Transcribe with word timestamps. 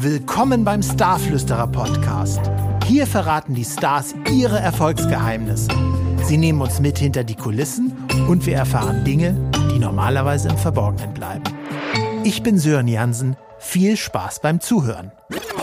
Willkommen 0.00 0.64
beim 0.64 0.80
Starflüsterer 0.80 1.66
Podcast. 1.66 2.38
Hier 2.86 3.04
verraten 3.04 3.54
die 3.54 3.64
Stars 3.64 4.14
ihre 4.30 4.60
Erfolgsgeheimnisse. 4.60 5.70
Sie 6.22 6.36
nehmen 6.36 6.60
uns 6.60 6.78
mit 6.78 6.98
hinter 6.98 7.24
die 7.24 7.34
Kulissen 7.34 7.96
und 8.28 8.46
wir 8.46 8.54
erfahren 8.54 9.04
Dinge, 9.04 9.34
die 9.72 9.80
normalerweise 9.80 10.50
im 10.50 10.56
Verborgenen 10.56 11.14
bleiben. 11.14 11.42
Ich 12.22 12.44
bin 12.44 12.58
Sören 12.58 12.86
Jansen. 12.86 13.36
Viel 13.58 13.96
Spaß 13.96 14.38
beim 14.38 14.60
Zuhören. 14.60 15.10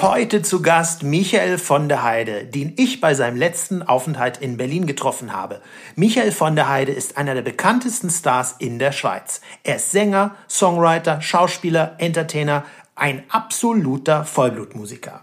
Heute 0.01 0.41
zu 0.41 0.61
Gast 0.61 1.03
Michael 1.03 1.57
von 1.57 1.87
der 1.87 2.03
Heide, 2.03 2.43
den 2.43 2.73
ich 2.75 2.99
bei 2.99 3.13
seinem 3.13 3.37
letzten 3.37 3.83
Aufenthalt 3.83 4.37
in 4.37 4.57
Berlin 4.57 4.85
getroffen 4.85 5.31
habe. 5.31 5.61
Michael 5.95 6.33
von 6.33 6.57
der 6.57 6.67
Heide 6.67 6.91
ist 6.91 7.17
einer 7.17 7.35
der 7.35 7.41
bekanntesten 7.41 8.09
Stars 8.09 8.55
in 8.59 8.79
der 8.79 8.91
Schweiz. 8.91 9.39
Er 9.63 9.77
ist 9.77 9.91
Sänger, 9.91 10.35
Songwriter, 10.49 11.21
Schauspieler, 11.21 11.95
Entertainer, 11.99 12.65
ein 12.95 13.23
absoluter 13.29 14.25
Vollblutmusiker. 14.25 15.21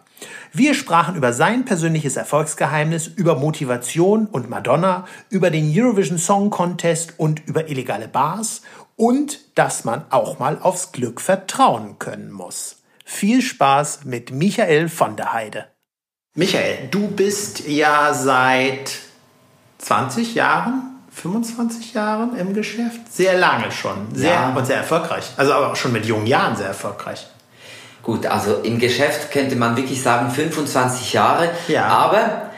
Wir 0.53 0.75
sprachen 0.75 1.17
über 1.17 1.33
sein 1.33 1.65
persönliches 1.65 2.17
Erfolgsgeheimnis, 2.17 3.07
über 3.09 3.37
Motivation 3.37 4.27
und 4.27 4.49
Madonna, 4.49 5.07
über 5.31 5.51
den 5.51 5.73
Eurovision 5.75 6.19
Song 6.19 6.51
Contest 6.51 7.15
und 7.17 7.47
über 7.47 7.69
illegale 7.69 8.09
Bars 8.09 8.63
und 8.97 9.41
dass 9.57 9.85
man 9.85 10.05
auch 10.11 10.39
mal 10.39 10.59
aufs 10.61 10.93
Glück 10.93 11.21
vertrauen 11.21 11.99
können 11.99 12.31
muss. 12.31 12.83
Viel 13.05 13.43
Spaß 13.43 14.05
mit 14.05 14.31
Michael 14.31 14.89
von 14.89 15.17
der 15.17 15.33
Heide. 15.33 15.67
Michael, 16.35 16.89
du 16.91 17.09
bist 17.09 17.67
ja 17.67 18.15
seit 18.15 18.93
20 19.79 20.35
Jahren 20.35 20.93
25 21.13 21.93
Jahren 21.95 22.37
im 22.37 22.55
Geschäft? 22.55 23.13
Sehr 23.13 23.39
lange 23.39 23.71
schon. 23.71 24.15
Sehr 24.15 24.33
ja. 24.33 24.55
und 24.55 24.67
sehr 24.67 24.79
erfolgreich. 24.79 25.31
Also 25.37 25.53
aber 25.53 25.73
auch 25.73 25.77
schon 25.77 25.93
mit 25.93 26.07
jungen 26.07 26.27
Jahren 26.27 26.57
sehr 26.57 26.69
erfolgreich. 26.69 27.27
Gut, 28.03 28.27
also 28.27 28.57
im 28.57 28.79
Geschäft 28.79 29.31
könnte 29.31 29.55
man 29.55 29.77
wirklich 29.77 30.03
sagen 30.03 30.31
25 30.31 31.13
Jahre. 31.13 31.51
Ja. 31.69 31.87
Aber 31.87 32.51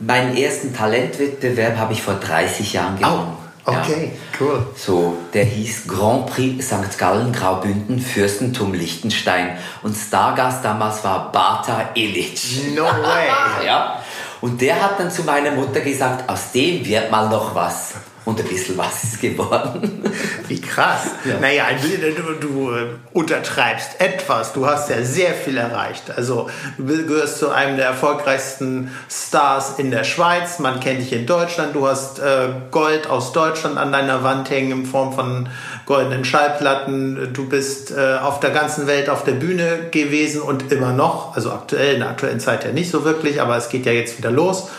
meinen 0.00 0.36
ersten 0.36 0.74
Talentwettbewerb 0.74 1.76
habe 1.78 1.92
ich 1.92 2.02
vor 2.02 2.14
30 2.14 2.72
Jahren 2.72 2.98
gewonnen. 2.98 3.36
Oh, 3.66 3.70
okay, 3.70 4.12
ja. 4.12 4.38
cool. 4.40 4.66
So, 4.76 5.16
der 5.32 5.44
hieß 5.44 5.86
Grand 5.86 6.26
Prix 6.26 6.66
St. 6.66 6.98
Gallen 6.98 7.32
Graubünden 7.32 8.00
Fürstentum 8.00 8.74
Liechtenstein. 8.74 9.56
Und 9.82 9.96
Stargast 9.96 10.64
damals 10.64 11.04
war 11.04 11.30
Bata 11.30 11.90
Illich. 11.94 12.74
No 12.74 12.84
way. 12.84 13.28
ja. 13.66 14.02
Und 14.40 14.60
der 14.60 14.82
hat 14.82 14.98
dann 14.98 15.10
zu 15.10 15.22
meiner 15.22 15.52
Mutter 15.52 15.80
gesagt, 15.80 16.28
aus 16.28 16.50
dem 16.52 16.84
wird 16.84 17.10
mal 17.10 17.28
noch 17.28 17.54
was. 17.54 17.94
Und 18.24 18.40
ein 18.40 18.46
bisschen 18.46 18.78
was 18.78 19.04
ist 19.04 19.20
geworden. 19.20 20.02
Wie 20.48 20.58
krass. 20.58 21.10
Ja. 21.26 21.38
Naja, 21.40 21.66
du, 21.78 22.46
du 22.48 22.70
äh, 22.70 22.86
untertreibst 23.12 24.00
etwas. 24.00 24.54
Du 24.54 24.66
hast 24.66 24.88
ja 24.88 25.02
sehr 25.02 25.34
viel 25.34 25.58
erreicht. 25.58 26.04
Also 26.16 26.48
du 26.78 26.84
gehörst 27.06 27.38
zu 27.38 27.50
einem 27.50 27.76
der 27.76 27.86
erfolgreichsten 27.86 28.90
Stars 29.10 29.78
in 29.78 29.90
der 29.90 30.04
Schweiz. 30.04 30.58
Man 30.58 30.80
kennt 30.80 31.00
dich 31.00 31.12
in 31.12 31.26
Deutschland. 31.26 31.74
Du 31.74 31.86
hast 31.86 32.18
äh, 32.18 32.48
Gold 32.70 33.08
aus 33.08 33.32
Deutschland 33.32 33.76
an 33.76 33.92
deiner 33.92 34.24
Wand 34.24 34.48
hängen 34.48 34.72
in 34.72 34.86
Form 34.86 35.12
von 35.12 35.50
goldenen 35.84 36.24
Schallplatten. 36.24 37.34
Du 37.34 37.46
bist 37.46 37.90
äh, 37.90 38.16
auf 38.22 38.40
der 38.40 38.50
ganzen 38.50 38.86
Welt 38.86 39.10
auf 39.10 39.24
der 39.24 39.32
Bühne 39.32 39.88
gewesen 39.90 40.40
und 40.40 40.72
immer 40.72 40.92
noch. 40.92 41.36
Also 41.36 41.52
aktuell, 41.52 41.94
in 41.94 42.00
der 42.00 42.08
aktuellen 42.08 42.40
Zeit 42.40 42.64
ja 42.64 42.72
nicht 42.72 42.90
so 42.90 43.04
wirklich, 43.04 43.42
aber 43.42 43.58
es 43.58 43.68
geht 43.68 43.84
ja 43.84 43.92
jetzt 43.92 44.16
wieder 44.16 44.30
los. 44.30 44.70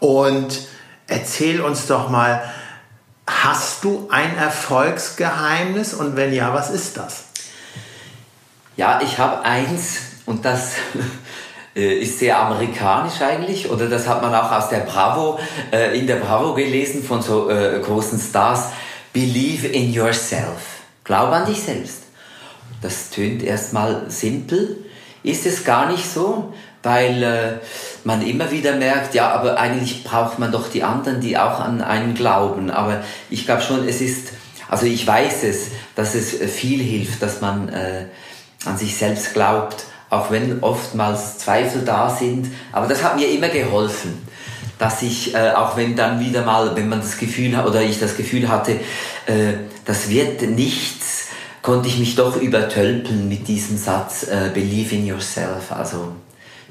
Und 0.00 0.66
erzähl 1.06 1.60
uns 1.60 1.86
doch 1.86 2.08
mal, 2.08 2.42
Hast 3.28 3.82
du 3.82 4.08
ein 4.10 4.36
Erfolgsgeheimnis 4.36 5.94
und 5.94 6.16
wenn 6.16 6.32
ja, 6.32 6.54
was 6.54 6.70
ist 6.70 6.96
das? 6.96 7.24
Ja, 8.76 9.00
ich 9.02 9.18
habe 9.18 9.42
eins 9.42 9.98
und 10.26 10.44
das 10.44 10.72
äh, 11.76 11.98
ist 11.98 12.18
sehr 12.18 12.38
amerikanisch 12.38 13.20
eigentlich 13.20 13.70
oder 13.70 13.88
das 13.88 14.06
hat 14.06 14.22
man 14.22 14.34
auch 14.34 14.52
aus 14.52 14.68
der 14.68 14.80
Bravo, 14.80 15.40
äh, 15.72 15.98
in 15.98 16.06
der 16.06 16.16
Bravo 16.16 16.54
gelesen 16.54 17.02
von 17.02 17.22
so 17.22 17.50
äh, 17.50 17.80
großen 17.80 18.20
Stars. 18.20 18.68
Believe 19.12 19.66
in 19.66 19.92
yourself. 19.92 20.82
Glaub 21.02 21.30
an 21.30 21.46
dich 21.46 21.62
selbst. 21.62 22.02
Das 22.82 23.10
tönt 23.10 23.42
erstmal 23.42 24.10
simpel, 24.10 24.84
ist 25.22 25.46
es 25.46 25.64
gar 25.64 25.90
nicht 25.90 26.08
so, 26.08 26.52
weil 26.86 27.22
äh, 27.24 27.52
man 28.04 28.24
immer 28.24 28.52
wieder 28.52 28.76
merkt, 28.76 29.16
ja, 29.16 29.32
aber 29.32 29.58
eigentlich 29.58 30.04
braucht 30.04 30.38
man 30.38 30.52
doch 30.52 30.68
die 30.68 30.84
anderen, 30.84 31.20
die 31.20 31.36
auch 31.36 31.58
an 31.58 31.82
einen 31.82 32.14
glauben. 32.14 32.70
Aber 32.70 33.02
ich 33.28 33.44
glaube 33.44 33.62
schon, 33.62 33.88
es 33.88 34.00
ist, 34.00 34.28
also 34.68 34.86
ich 34.86 35.04
weiß 35.04 35.42
es, 35.42 35.72
dass 35.96 36.14
es 36.14 36.36
viel 36.52 36.80
hilft, 36.80 37.20
dass 37.20 37.40
man 37.40 37.68
äh, 37.70 38.06
an 38.64 38.78
sich 38.78 38.96
selbst 38.96 39.34
glaubt, 39.34 39.84
auch 40.10 40.30
wenn 40.30 40.62
oftmals 40.62 41.38
Zweifel 41.38 41.82
da 41.84 42.08
sind. 42.08 42.52
Aber 42.70 42.86
das 42.86 43.02
hat 43.02 43.16
mir 43.16 43.28
immer 43.30 43.48
geholfen, 43.48 44.24
dass 44.78 45.02
ich, 45.02 45.34
äh, 45.34 45.50
auch 45.56 45.76
wenn 45.76 45.96
dann 45.96 46.20
wieder 46.20 46.44
mal, 46.44 46.76
wenn 46.76 46.88
man 46.88 47.00
das 47.00 47.18
Gefühl 47.18 47.56
hat, 47.56 47.66
oder 47.66 47.82
ich 47.82 47.98
das 47.98 48.16
Gefühl 48.16 48.48
hatte, 48.48 48.78
äh, 49.26 49.54
das 49.84 50.08
wird 50.08 50.42
nichts, 50.42 51.26
konnte 51.62 51.88
ich 51.88 51.98
mich 51.98 52.14
doch 52.14 52.40
übertölpeln 52.40 53.28
mit 53.28 53.48
diesem 53.48 53.76
Satz, 53.76 54.22
äh, 54.28 54.50
believe 54.54 54.94
in 54.94 55.04
yourself. 55.04 55.72
Also 55.72 56.12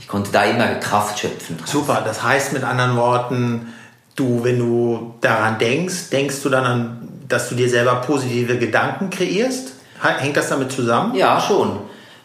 ich 0.05 0.09
konnte 0.09 0.31
da 0.31 0.43
immer 0.43 0.67
Kraft 0.75 1.17
schöpfen. 1.17 1.57
Super, 1.65 2.03
das 2.05 2.21
heißt 2.21 2.53
mit 2.53 2.63
anderen 2.63 2.95
Worten, 2.95 3.73
du, 4.15 4.43
wenn 4.43 4.59
du 4.59 5.15
daran 5.19 5.57
denkst, 5.57 6.11
denkst 6.11 6.43
du 6.43 6.49
dann 6.49 6.63
an, 6.63 7.09
dass 7.27 7.49
du 7.49 7.55
dir 7.55 7.67
selber 7.67 7.95
positive 7.95 8.59
Gedanken 8.59 9.09
kreierst? 9.09 9.73
Hängt 9.99 10.37
das 10.37 10.49
damit 10.49 10.71
zusammen? 10.71 11.15
Ja, 11.15 11.41
schon. 11.41 11.79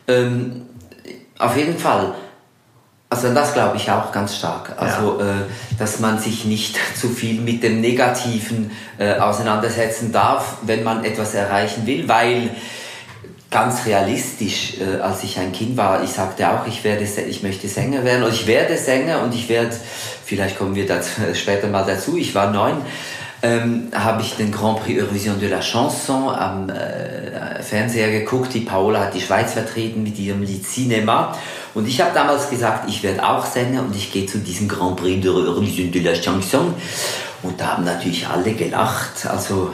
Ähm, 0.09 0.67
auf 1.39 1.57
jeden 1.57 1.79
Fall. 1.79 2.13
Also 3.09 3.33
das 3.33 3.55
glaube 3.55 3.79
ich 3.79 3.91
auch 3.91 4.13
ganz 4.13 4.37
stark. 4.37 4.75
Also, 4.77 5.19
ja. 5.19 5.25
äh, 5.25 5.43
dass 5.79 6.01
man 6.01 6.19
sich 6.19 6.45
nicht 6.45 6.79
zu 7.01 7.09
viel 7.09 7.41
mit 7.41 7.63
dem 7.63 7.81
Negativen 7.81 8.73
äh, 8.99 9.15
auseinandersetzen 9.15 10.13
darf, 10.13 10.59
wenn 10.67 10.83
man 10.83 11.03
etwas 11.03 11.33
erreichen 11.33 11.87
will, 11.87 12.07
weil 12.07 12.51
ganz 13.51 13.85
realistisch, 13.85 14.75
äh, 14.81 15.01
als 15.01 15.25
ich 15.25 15.39
ein 15.39 15.53
Kind 15.53 15.77
war, 15.77 16.05
ich 16.05 16.11
sagte 16.11 16.49
auch, 16.49 16.67
ich 16.67 16.85
werde, 16.85 17.05
ich 17.05 17.43
möchte 17.43 17.69
Sänger 17.69 18.05
werden 18.05 18.23
und 18.23 18.33
ich 18.33 18.47
werde 18.47 18.79
Sänger 18.79 19.23
und 19.23 19.35
ich 19.35 19.49
werde, 19.49 19.77
vielleicht 20.25 20.57
kommen 20.57 20.75
wir 20.77 20.87
dazu, 20.87 21.11
später 21.35 21.67
mal 21.67 21.85
dazu, 21.85 22.17
ich 22.17 22.35
war 22.35 22.51
neun, 22.51 22.77
ähm, 23.43 23.89
habe 23.95 24.23
ich 24.23 24.37
den 24.37 24.53
Grand 24.53 24.81
Prix 24.81 25.01
Eurovision 25.01 25.41
de 25.41 25.49
la 25.49 25.61
Chanson 25.61 26.29
am 26.29 26.69
äh, 26.69 27.63
Fernseher 27.63 28.11
geguckt. 28.11 28.53
Die 28.53 28.61
Paola 28.61 29.01
hat 29.01 29.15
die 29.15 29.21
Schweiz 29.21 29.55
vertreten 29.55 30.03
mit 30.03 30.19
ihrem 30.19 30.43
Lied 30.43 30.67
Cinema. 30.67 31.35
Und 31.73 31.89
ich 31.89 32.03
habe 32.03 32.11
damals 32.13 32.51
gesagt, 32.51 32.89
ich 32.89 33.03
werde 33.03 33.27
auch 33.27 33.47
Sänger 33.47 33.81
und 33.81 33.97
ich 33.97 34.13
gehe 34.13 34.27
zu 34.27 34.39
diesem 34.39 34.69
Grand 34.69 34.97
Prix 34.97 35.23
de 35.23 35.31
Eurovision 35.31 35.91
de 35.91 36.03
la 36.03 36.13
Chanson. 36.13 36.75
Und 37.43 37.59
da 37.59 37.69
haben 37.69 37.85
natürlich 37.85 38.27
alle 38.29 38.53
gelacht, 38.53 39.27
also 39.27 39.73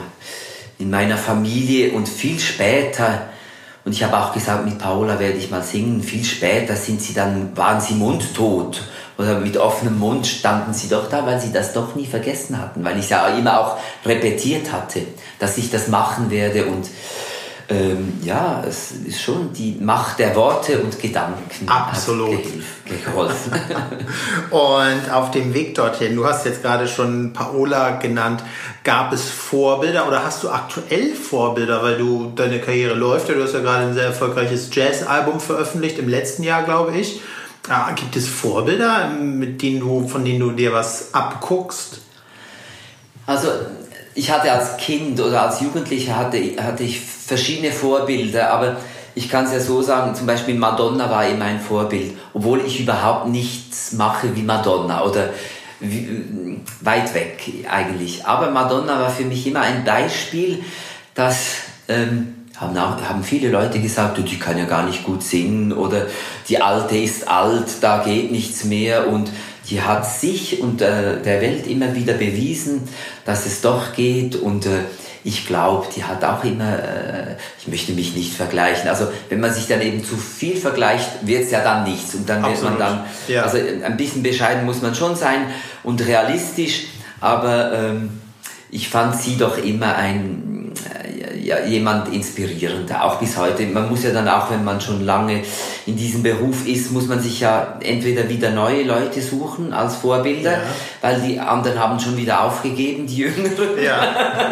in 0.79 0.89
meiner 0.89 1.17
Familie 1.17 1.91
und 1.91 2.07
viel 2.07 2.39
später 2.39 3.27
und 3.87 3.93
ich 3.93 4.03
habe 4.03 4.19
auch 4.19 4.33
gesagt, 4.33 4.65
mit 4.65 4.79
Paola 4.79 5.17
werde 5.17 5.37
ich 5.37 5.49
mal 5.49 5.63
singen. 5.63 6.03
Viel 6.03 6.25
später 6.25 6.75
sind 6.75 7.01
sie 7.01 7.13
dann, 7.13 7.55
waren 7.55 7.79
sie 7.79 7.93
mundtot. 7.93 8.83
Oder 9.17 9.39
mit 9.39 9.55
offenem 9.55 9.97
Mund 9.97 10.27
standen 10.27 10.73
sie 10.73 10.89
doch 10.89 11.09
da, 11.09 11.25
weil 11.25 11.39
sie 11.39 11.53
das 11.53 11.71
doch 11.71 11.95
nie 11.95 12.05
vergessen 12.05 12.59
hatten. 12.59 12.83
Weil 12.83 12.99
ich 12.99 13.09
ja 13.09 13.25
immer 13.29 13.61
auch 13.61 13.77
repetiert 14.05 14.73
hatte, 14.73 15.03
dass 15.39 15.57
ich 15.57 15.71
das 15.71 15.87
machen 15.87 16.29
werde. 16.29 16.65
Und 16.65 16.85
ähm, 17.69 18.13
ja, 18.23 18.63
es 18.65 18.91
ist 18.91 19.21
schon 19.21 19.51
die 19.51 19.77
Macht 19.81 20.19
der 20.19 20.33
Worte 20.37 20.79
und 20.79 20.97
Gedanken. 21.01 21.67
Absolut. 21.67 22.39
geholfen. 22.85 23.51
und 24.51 25.11
auf 25.11 25.31
dem 25.31 25.53
Weg 25.53 25.75
dorthin, 25.75 26.15
du 26.15 26.25
hast 26.25 26.45
jetzt 26.45 26.61
gerade 26.61 26.87
schon 26.87 27.33
Paola 27.33 27.97
genannt, 27.97 28.41
gab 28.85 29.11
es 29.11 29.29
Vorbilder 29.29 30.07
oder 30.07 30.23
hast 30.23 30.43
du 30.43 30.49
aktuell 30.49 31.13
Vorbilder, 31.13 31.83
weil 31.83 31.97
du 31.97 32.31
deine 32.33 32.61
Karriere 32.61 32.93
läuft? 32.93 33.27
Ja, 33.27 33.35
du 33.35 33.43
hast 33.43 33.53
ja 33.53 33.59
gerade 33.59 33.87
ein 33.87 33.93
sehr 33.93 34.05
erfolgreiches 34.05 34.69
Jazz-Album 34.71 35.41
veröffentlicht, 35.41 35.99
im 35.99 36.07
letzten 36.07 36.43
Jahr, 36.43 36.63
glaube 36.63 36.97
ich. 36.97 37.19
Ja, 37.67 37.91
gibt 37.93 38.15
es 38.15 38.29
Vorbilder, 38.29 39.09
mit 39.09 39.61
denen 39.61 39.81
du, 39.81 40.07
von 40.07 40.23
denen 40.23 40.39
du 40.39 40.51
dir 40.51 40.71
was 40.71 41.13
abguckst? 41.13 41.99
Also 43.25 43.49
ich 44.15 44.31
hatte 44.31 44.49
als 44.49 44.77
Kind 44.77 45.19
oder 45.19 45.43
als 45.43 45.59
Jugendlicher 45.59 46.15
hatte, 46.15 46.39
hatte 46.61 46.83
ich 46.83 47.16
verschiedene 47.27 47.73
Vorbilder, 47.73 48.51
aber 48.51 48.77
ich 49.13 49.29
kann 49.29 49.45
es 49.45 49.51
ja 49.51 49.59
so 49.59 49.81
sagen, 49.81 50.15
zum 50.15 50.25
Beispiel 50.25 50.55
Madonna 50.55 51.09
war 51.09 51.27
immer 51.27 51.45
ein 51.45 51.59
Vorbild, 51.59 52.13
obwohl 52.33 52.61
ich 52.65 52.79
überhaupt 52.79 53.27
nichts 53.27 53.91
mache 53.91 54.33
wie 54.35 54.43
Madonna 54.43 55.03
oder 55.03 55.29
wie, 55.81 56.61
weit 56.79 57.13
weg 57.13 57.39
eigentlich. 57.69 58.25
Aber 58.25 58.49
Madonna 58.51 59.01
war 59.01 59.09
für 59.09 59.25
mich 59.25 59.45
immer 59.45 59.61
ein 59.61 59.83
Beispiel, 59.83 60.63
das 61.15 61.55
ähm, 61.89 62.45
haben, 62.55 62.77
auch, 62.77 63.01
haben 63.01 63.23
viele 63.23 63.49
Leute 63.49 63.81
gesagt, 63.81 64.17
die 64.17 64.39
kann 64.39 64.57
ja 64.57 64.65
gar 64.65 64.85
nicht 64.85 65.03
gut 65.03 65.21
singen 65.21 65.73
oder 65.73 66.07
die 66.47 66.61
Alte 66.61 66.95
ist 66.95 67.27
alt, 67.27 67.67
da 67.81 68.03
geht 68.03 68.31
nichts 68.31 68.63
mehr 68.63 69.09
und 69.09 69.31
die 69.69 69.81
hat 69.81 70.09
sich 70.09 70.61
und 70.61 70.81
äh, 70.81 71.21
der 71.21 71.41
Welt 71.41 71.67
immer 71.67 71.93
wieder 71.93 72.13
bewiesen, 72.13 72.87
dass 73.25 73.45
es 73.45 73.59
doch 73.59 73.91
geht 73.93 74.37
und 74.37 74.65
äh, 74.65 74.79
ich 75.23 75.45
glaube, 75.45 75.87
die 75.95 76.03
hat 76.03 76.23
auch 76.23 76.43
immer, 76.43 76.79
äh, 76.79 77.35
ich 77.59 77.67
möchte 77.67 77.91
mich 77.93 78.15
nicht 78.15 78.33
vergleichen. 78.33 78.89
Also 78.89 79.07
wenn 79.29 79.39
man 79.39 79.53
sich 79.53 79.67
dann 79.67 79.81
eben 79.81 80.03
zu 80.03 80.15
viel 80.17 80.55
vergleicht, 80.55 81.09
wird 81.27 81.43
es 81.43 81.51
ja 81.51 81.61
dann 81.61 81.83
nichts. 81.83 82.15
Und 82.15 82.27
dann 82.29 82.43
wird 82.43 82.61
man 82.63 82.77
dann, 82.77 83.05
ja. 83.27 83.43
also 83.43 83.57
ein 83.57 83.97
bisschen 83.97 84.23
bescheiden 84.23 84.65
muss 84.65 84.81
man 84.81 84.95
schon 84.95 85.15
sein 85.15 85.47
und 85.83 86.05
realistisch, 86.05 86.85
aber 87.19 87.73
ähm, 87.73 88.21
ich 88.69 88.89
fand 88.89 89.19
sie 89.19 89.37
doch 89.37 89.57
immer 89.57 89.95
ein, 89.95 90.43
äh, 90.43 90.46
ja, 91.47 91.59
jemand 91.61 92.13
inspirierender, 92.13 93.05
auch 93.05 93.19
bis 93.19 93.37
heute. 93.37 93.65
Man 93.67 93.87
muss 93.87 94.03
ja 94.03 94.11
dann 94.11 94.27
auch, 94.27 94.51
wenn 94.51 94.65
man 94.65 94.81
schon 94.81 95.05
lange 95.05 95.43
in 95.85 95.95
diesem 95.95 96.21
Beruf 96.21 96.67
ist, 96.67 96.91
muss 96.91 97.07
man 97.07 97.21
sich 97.21 97.39
ja 97.39 97.77
entweder 97.79 98.27
wieder 98.27 98.49
neue 98.49 98.83
Leute 98.83 99.21
suchen 99.21 99.71
als 99.71 99.95
Vorbilder, 99.95 100.51
ja. 100.51 100.59
weil 100.99 101.21
die 101.21 101.39
anderen 101.39 101.79
haben 101.79 102.01
schon 102.01 102.17
wieder 102.17 102.43
aufgegeben, 102.43 103.07
die 103.07 103.15
Jüngeren. 103.19 103.81
Ja, 103.81 103.97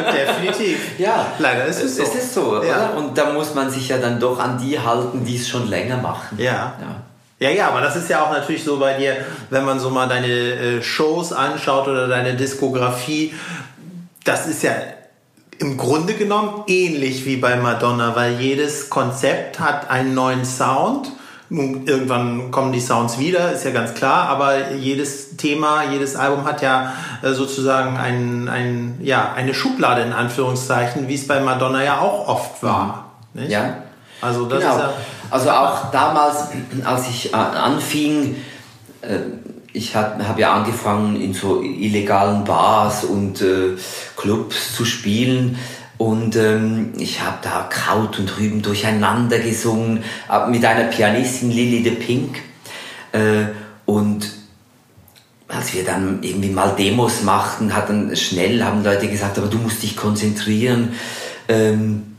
definitiv. 0.10 0.98
ja, 0.98 1.26
leider 1.38 1.66
ist 1.66 1.84
es 1.84 1.98
so. 1.98 2.04
Es 2.04 2.16
ist 2.16 2.34
so, 2.34 2.64
ja. 2.64 2.92
Und 2.92 3.18
da 3.18 3.34
muss 3.34 3.54
man 3.54 3.70
sich 3.70 3.90
ja 3.90 3.98
dann 3.98 4.18
doch 4.18 4.40
an 4.40 4.58
die 4.58 4.80
halten, 4.80 5.26
die 5.26 5.36
es 5.36 5.50
schon 5.50 5.70
länger 5.70 5.98
machen. 5.98 6.38
Ja. 6.38 6.76
ja. 6.80 7.02
Ja, 7.38 7.50
ja, 7.50 7.68
aber 7.68 7.82
das 7.82 7.98
ist 7.98 8.10
ja 8.10 8.24
auch 8.24 8.32
natürlich 8.32 8.64
so 8.64 8.80
bei 8.80 8.94
dir, 8.94 9.18
wenn 9.50 9.66
man 9.66 9.82
so 9.82 9.90
mal 9.90 10.08
deine 10.08 10.28
äh, 10.28 10.82
Shows 10.82 11.34
anschaut 11.34 11.90
oder 11.90 12.08
deine 12.08 12.36
Diskografie, 12.36 13.34
das 14.24 14.48
ist 14.48 14.64
ja 14.64 14.72
im 15.60 15.78
Grunde 15.78 16.14
genommen 16.14 16.64
ähnlich 16.68 17.26
wie 17.26 17.38
bei 17.38 17.56
Madonna, 17.56 18.16
weil 18.16 18.40
jedes 18.40 18.90
Konzept 18.90 19.60
hat 19.60 19.90
einen 19.90 20.14
neuen 20.14 20.46
Sound. 20.46 21.12
Nun, 21.50 21.86
irgendwann 21.86 22.50
kommen 22.50 22.72
die 22.72 22.80
Sounds 22.80 23.20
wieder, 23.20 23.52
ist 23.52 23.66
ja 23.66 23.72
ganz 23.72 23.94
klar, 23.94 24.28
aber 24.30 24.72
jedes 24.72 25.38
Thema, 25.38 25.84
jedes 25.92 26.16
Album 26.16 26.44
hat 26.44 26.62
ja 26.62 26.94
äh, 27.22 27.34
sozusagen 27.34 27.98
ein, 27.98 28.50
ein, 28.50 28.98
ja, 29.02 29.34
eine 29.34 29.54
Schublade 29.54 30.02
in 30.02 30.12
Anführungszeichen, 30.12 31.08
wie 31.08 31.14
es 31.16 31.28
bei 31.28 31.40
Madonna 31.40 31.84
ja 31.84 32.00
auch 32.00 32.28
oft 32.28 32.64
war. 32.64 33.12
Nicht? 33.34 33.52
Ja. 33.52 33.78
Also, 34.22 34.46
das 34.46 34.60
genau. 34.60 34.76
ist 34.76 34.82
ja 34.82 34.94
also 35.30 35.50
auch 35.52 35.92
damals, 35.92 36.48
als 36.84 37.10
ich 37.10 37.32
äh, 37.32 37.36
anfing, 37.36 38.36
äh, 39.02 39.18
ich 39.76 39.96
habe 39.96 40.28
hab 40.28 40.40
ja 40.40 40.54
angefangen 40.54 41.20
in 41.20 41.34
so 41.34 41.62
illegalen 41.62 42.44
Bars 42.46 43.04
und 43.04 43.42
äh, 43.42 43.76
Clubs 44.16 44.76
zu 44.76 44.86
spielen 44.86 45.58
und 45.98 46.36
ähm, 46.36 46.94
ich 46.98 47.22
habe 47.22 47.38
da 47.42 47.68
Kraut 47.70 48.18
und 48.20 48.38
Rüben 48.38 48.62
durcheinander 48.62 49.40
gesungen 49.40 50.04
mit 50.50 50.66
einer 50.66 50.86
Pianistin 50.86 51.52
Lily 51.52 51.84
de 51.84 51.96
Pink 51.96 52.42
äh, 53.12 53.46
und 53.86 54.32
als 55.48 55.74
wir 55.74 55.84
dann 55.84 56.20
irgendwie 56.24 56.50
mal 56.50 56.76
Demos 56.76 57.22
machten, 57.22 57.76
hat 57.76 57.90
dann 57.90 58.16
schnell 58.16 58.64
haben 58.64 58.84
Leute 58.84 59.08
gesagt, 59.08 59.38
aber 59.38 59.48
du 59.48 59.60
musst 59.60 59.84
dich 59.84 59.96
konzentrieren. 59.96 60.94
Ähm, 61.48 62.15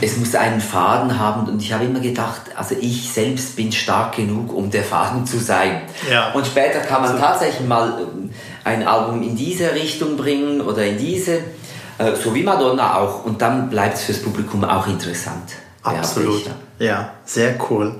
es 0.00 0.16
muss 0.16 0.34
einen 0.34 0.60
Faden 0.60 1.18
haben 1.18 1.48
und 1.48 1.60
ich 1.60 1.72
habe 1.72 1.84
immer 1.84 2.00
gedacht, 2.00 2.42
also 2.54 2.76
ich 2.80 3.12
selbst 3.12 3.56
bin 3.56 3.72
stark 3.72 4.16
genug, 4.16 4.52
um 4.52 4.70
der 4.70 4.84
Faden 4.84 5.26
zu 5.26 5.38
sein. 5.38 5.82
Ja. 6.10 6.32
Und 6.32 6.46
später 6.46 6.80
kann 6.80 7.02
man 7.02 7.12
also, 7.12 7.22
tatsächlich 7.22 7.66
mal 7.66 8.00
ähm, 8.00 8.30
ein 8.62 8.86
Album 8.86 9.22
in 9.22 9.34
diese 9.34 9.74
Richtung 9.74 10.16
bringen 10.16 10.60
oder 10.60 10.84
in 10.86 10.98
diese, 10.98 11.38
äh, 11.98 12.14
so 12.22 12.32
wie 12.34 12.44
Madonna 12.44 12.96
auch, 12.98 13.24
und 13.24 13.42
dann 13.42 13.70
bleibt 13.70 13.96
es 13.96 14.04
fürs 14.04 14.22
Publikum 14.22 14.62
auch 14.64 14.86
interessant. 14.86 15.54
Absolut. 15.82 16.48
Ja, 16.78 17.14
sehr 17.24 17.56
cool. 17.68 17.96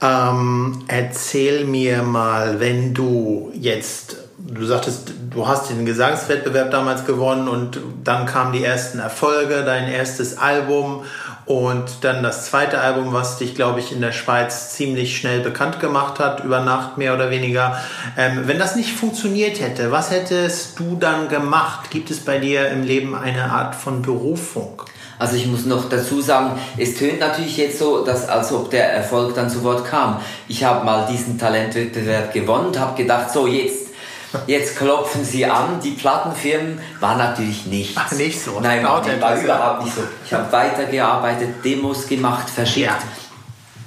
Ähm, 0.00 0.84
erzähl 0.88 1.64
mir 1.64 2.02
mal, 2.02 2.58
wenn 2.58 2.92
du 2.92 3.52
jetzt 3.54 4.16
du 4.46 4.64
sagtest, 4.66 5.12
du 5.30 5.46
hast 5.46 5.70
den 5.70 5.86
Gesangswettbewerb 5.86 6.70
damals 6.70 7.04
gewonnen 7.04 7.48
und 7.48 7.78
dann 8.04 8.26
kamen 8.26 8.52
die 8.52 8.64
ersten 8.64 8.98
Erfolge, 8.98 9.62
dein 9.64 9.88
erstes 9.88 10.38
Album 10.38 11.04
und 11.44 11.84
dann 12.02 12.22
das 12.22 12.46
zweite 12.46 12.80
Album, 12.80 13.12
was 13.12 13.38
dich, 13.38 13.54
glaube 13.54 13.80
ich, 13.80 13.92
in 13.92 14.00
der 14.00 14.12
Schweiz 14.12 14.74
ziemlich 14.74 15.16
schnell 15.16 15.40
bekannt 15.40 15.80
gemacht 15.80 16.18
hat, 16.18 16.44
über 16.44 16.60
Nacht 16.60 16.98
mehr 16.98 17.14
oder 17.14 17.30
weniger. 17.30 17.78
Ähm, 18.16 18.42
wenn 18.46 18.58
das 18.58 18.76
nicht 18.76 18.92
funktioniert 18.92 19.60
hätte, 19.60 19.90
was 19.90 20.10
hättest 20.10 20.78
du 20.78 20.96
dann 20.98 21.28
gemacht? 21.28 21.90
Gibt 21.90 22.10
es 22.10 22.20
bei 22.20 22.38
dir 22.38 22.68
im 22.68 22.84
Leben 22.84 23.14
eine 23.14 23.50
Art 23.50 23.74
von 23.74 24.02
Berufung? 24.02 24.82
Also 25.18 25.36
ich 25.36 25.46
muss 25.46 25.66
noch 25.66 25.88
dazu 25.88 26.20
sagen, 26.20 26.58
es 26.78 26.96
tönt 26.96 27.20
natürlich 27.20 27.56
jetzt 27.56 27.78
so, 27.78 28.04
dass, 28.04 28.28
als 28.28 28.52
ob 28.52 28.70
der 28.70 28.92
Erfolg 28.92 29.34
dann 29.34 29.48
zu 29.48 29.62
Wort 29.62 29.84
kam. 29.84 30.20
Ich 30.48 30.64
habe 30.64 30.84
mal 30.84 31.06
diesen 31.10 31.38
Talentwettbewerb 31.38 32.32
gewonnen 32.32 32.66
und 32.66 32.80
habe 32.80 33.00
gedacht, 33.00 33.30
so 33.30 33.46
jetzt 33.46 33.81
Jetzt 34.46 34.76
klopfen 34.76 35.24
sie 35.24 35.44
an, 35.44 35.80
die 35.82 35.90
Plattenfirmen 35.90 36.80
war 37.00 37.16
natürlich 37.16 37.66
nichts. 37.66 37.94
Ach, 37.96 38.10
nicht 38.12 38.40
so. 38.40 38.60
Nein, 38.60 38.82
war, 38.82 39.04
war 39.20 39.40
überhaupt 39.40 39.84
nicht 39.84 39.94
so. 39.94 40.02
Ich 40.24 40.32
habe 40.32 40.50
weitergearbeitet, 40.50 41.64
Demos 41.64 42.06
gemacht, 42.06 42.48
verschickt. 42.48 42.86
Ja. 42.86 42.98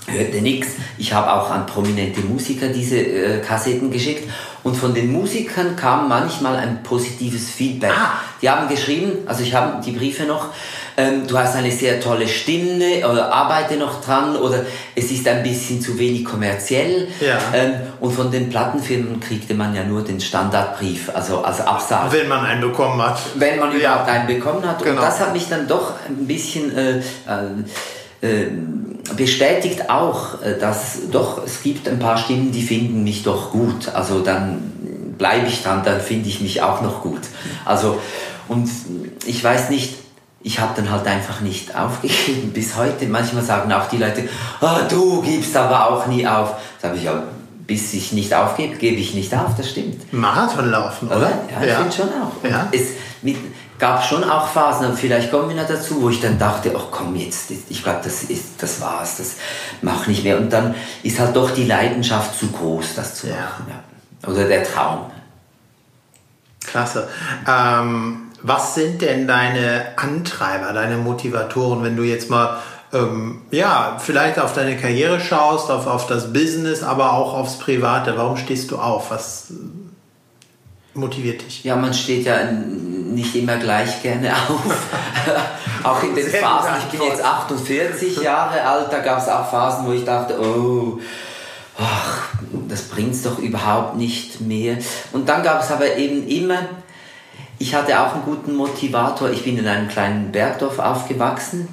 Hörte 0.08 0.42
nichts. 0.42 0.68
Ich 1.00 1.12
habe 1.14 1.34
auch 1.34 1.50
an 1.50 1.66
prominente 1.66 2.22
Musiker 2.22 2.68
diese 2.68 2.98
äh, 2.98 3.42
Kassetten 3.42 3.90
geschickt 3.90 4.30
und 4.62 4.76
von 4.76 4.94
den 4.94 5.12
Musikern 5.12 5.76
kam 5.76 6.08
manchmal 6.08 6.58
ein 6.58 6.84
positives 6.84 7.50
Feedback. 7.50 7.92
Ah. 7.92 8.20
Die 8.42 8.50
haben 8.50 8.68
geschrieben, 8.68 9.20
also 9.26 9.42
ich 9.42 9.54
habe 9.56 9.84
die 9.84 9.92
Briefe 9.92 10.26
noch, 10.26 10.50
ähm, 10.98 11.28
du 11.28 11.38
hast 11.38 11.56
eine 11.56 11.72
sehr 11.72 12.00
tolle 12.00 12.28
Stimme 12.28 13.08
oder 13.10 13.34
arbeite 13.34 13.76
noch 13.76 14.04
dran 14.04 14.36
oder 14.36 14.66
es 14.96 15.12
ist 15.12 15.28
ein 15.28 15.44
bisschen 15.44 15.82
zu 15.82 16.00
wenig 16.00 16.24
kommerziell. 16.24 17.08
Ja. 17.20 17.38
Ähm, 17.54 17.74
und 18.00 18.12
von 18.12 18.32
den 18.32 18.50
Plattenfirmen 18.50 19.20
kriegte 19.20 19.54
man 19.54 19.76
ja 19.76 19.84
nur 19.84 20.04
den 20.04 20.20
Standardbrief, 20.20 21.12
also 21.14 21.44
als 21.44 21.62
Absage. 21.62 22.18
Wenn 22.18 22.30
man 22.30 22.46
einen 22.46 22.62
bekommen 22.62 23.02
hat. 23.02 23.20
Wenn 23.36 23.60
man 23.60 23.74
überhaupt 23.74 24.08
einen 24.08 24.28
bekommen 24.28 24.66
hat. 24.66 24.80
Genau. 24.80 25.02
Und 25.02 25.02
das 25.02 25.20
hat 25.20 25.34
mich 25.34 25.50
dann 25.50 25.68
doch 25.68 25.94
ein 26.08 26.28
bisschen 26.28 26.76
äh, 26.78 27.00
äh, 28.22 28.48
bestätigt 29.16 29.90
auch, 29.90 30.42
äh, 30.42 30.58
dass 30.58 31.10
doch 31.12 31.46
es 31.46 31.62
gibt 31.62 31.88
ein 31.88 32.00
paar 32.00 32.18
Stimmen, 32.18 32.52
die 32.52 32.64
finden 32.64 33.04
mich 33.04 33.24
doch 33.24 33.52
gut. 33.52 33.90
Also 33.94 34.22
dann 34.22 34.72
bleibe 35.18 35.48
ich 35.48 35.64
dran, 35.64 35.82
dann 35.84 36.00
finde 36.00 36.30
ich 36.30 36.42
mich 36.42 36.62
auch 36.62 36.82
noch 36.82 37.02
gut. 37.02 37.22
Also 37.66 38.00
und 38.48 38.70
ich 39.26 39.44
weiß 39.44 39.70
nicht, 39.70 40.05
ich 40.46 40.60
habe 40.60 40.74
dann 40.76 40.92
halt 40.92 41.08
einfach 41.08 41.42
nicht 41.42 41.76
aufgegeben 41.76 42.52
bis 42.54 42.76
heute. 42.76 43.08
Manchmal 43.08 43.44
sagen 43.44 43.74
auch 43.74 43.90
die 43.90 43.98
Leute, 43.98 44.30
oh, 44.62 44.78
du 44.88 45.24
gibst 45.24 45.58
aber 45.58 45.90
auch 45.90 46.06
nie 46.06 46.26
auf. 46.28 46.54
Sag 46.80 46.96
ich 46.96 47.04
ja, 47.04 47.24
bis 47.66 47.92
ich 47.96 48.12
nicht 48.12 48.32
aufgebe, 48.32 48.76
gebe 48.76 48.98
ich 48.98 49.16
nicht 49.16 49.34
auf, 49.34 49.56
das 49.58 49.72
stimmt. 49.72 50.14
Marathon 50.14 50.70
laufen, 50.70 51.08
oder? 51.08 51.32
Ja, 51.52 51.64
ich 51.64 51.70
ja. 51.70 51.78
finde 51.78 51.96
schon 51.96 52.10
auch. 52.10 52.48
Ja. 52.48 52.68
Es 52.72 52.90
mit, 53.24 53.38
gab 53.80 54.06
schon 54.06 54.24
auch 54.24 54.48
Phasen, 54.48 54.86
und 54.86 55.00
vielleicht 55.00 55.32
kommen 55.32 55.50
wir 55.50 55.56
noch 55.56 55.68
dazu, 55.68 56.04
wo 56.04 56.10
ich 56.12 56.22
dann 56.22 56.38
dachte, 56.38 56.72
ach 56.78 56.92
komm 56.92 57.16
jetzt, 57.16 57.50
ich 57.50 57.84
glaube, 57.84 58.02
das 58.04 58.26
ist, 58.26 58.62
das 58.62 58.80
war's, 58.80 59.18
das 59.18 59.38
mach 59.82 60.06
nicht 60.06 60.24
mehr. 60.24 60.38
Und 60.38 60.54
dann 60.54 60.76
ist 61.02 61.20
halt 61.20 61.36
doch 61.36 61.50
die 61.50 61.66
Leidenschaft 61.66 62.38
zu 62.38 62.50
groß, 62.52 62.94
das 62.96 63.16
zu 63.16 63.28
machen. 63.28 63.66
Ja. 63.68 64.30
Oder 64.30 64.48
der 64.48 64.64
Traum. 64.64 65.08
Klasse. 66.64 67.08
Ähm, 67.48 68.25
was 68.48 68.76
sind 68.76 69.02
denn 69.02 69.28
deine 69.28 69.94
Antreiber, 69.96 70.72
deine 70.72 70.98
Motivatoren, 70.98 71.84
wenn 71.84 71.98
du 71.98 72.04
jetzt 72.04 72.30
mal 72.30 72.58
ähm, 72.94 73.42
ja, 73.50 73.98
vielleicht 74.00 74.40
auf 74.40 74.54
deine 74.54 74.78
Karriere 74.78 75.20
schaust, 75.20 75.72
auf, 75.72 75.88
auf 75.88 76.06
das 76.06 76.32
Business, 76.32 76.84
aber 76.84 77.14
auch 77.14 77.34
aufs 77.34 77.58
Private? 77.58 78.16
Warum 78.18 78.38
stehst 78.38 78.70
du 78.70 78.78
auf? 78.78 79.10
Was 79.10 79.48
motiviert 80.94 81.42
dich? 81.42 81.64
Ja, 81.64 81.76
man 81.76 81.94
steht 81.94 82.26
ja 82.26 82.44
nicht 82.52 83.36
immer 83.36 83.58
gleich 83.58 84.04
gerne 84.04 84.32
auf. 84.32 84.78
auch 85.84 86.04
in 86.04 86.14
den 86.14 86.28
Phasen, 86.28 86.74
ich 86.80 87.00
bin 87.00 87.08
jetzt 87.08 87.24
48 87.24 88.22
Jahre 88.22 88.62
alt, 88.62 88.88
da 88.92 89.00
gab 89.00 89.18
es 89.18 89.28
auch 89.28 89.50
Phasen, 89.50 89.88
wo 89.88 89.92
ich 89.92 90.06
dachte, 90.06 90.40
oh, 90.40 91.00
ach, 91.80 92.30
das 92.70 92.84
bringt 92.84 93.16
es 93.16 93.24
doch 93.24 93.40
überhaupt 93.40 93.96
nicht 93.96 94.40
mehr. 94.42 94.78
Und 95.14 95.28
dann 95.28 95.42
gab 95.42 95.64
es 95.64 95.72
aber 95.72 95.96
eben 95.98 96.28
immer 96.28 96.60
ich 97.60 97.74
hatte 97.74 98.00
auch 98.00 98.14
einen 98.14 98.24
guten 98.24 98.56
Motivator. 98.56 99.30
Ich 99.30 99.44
bin 99.44 99.58
in 99.58 99.68
einem 99.68 99.88
kleinen 99.88 100.32
Bergdorf 100.32 100.80
aufgewachsen 100.80 101.68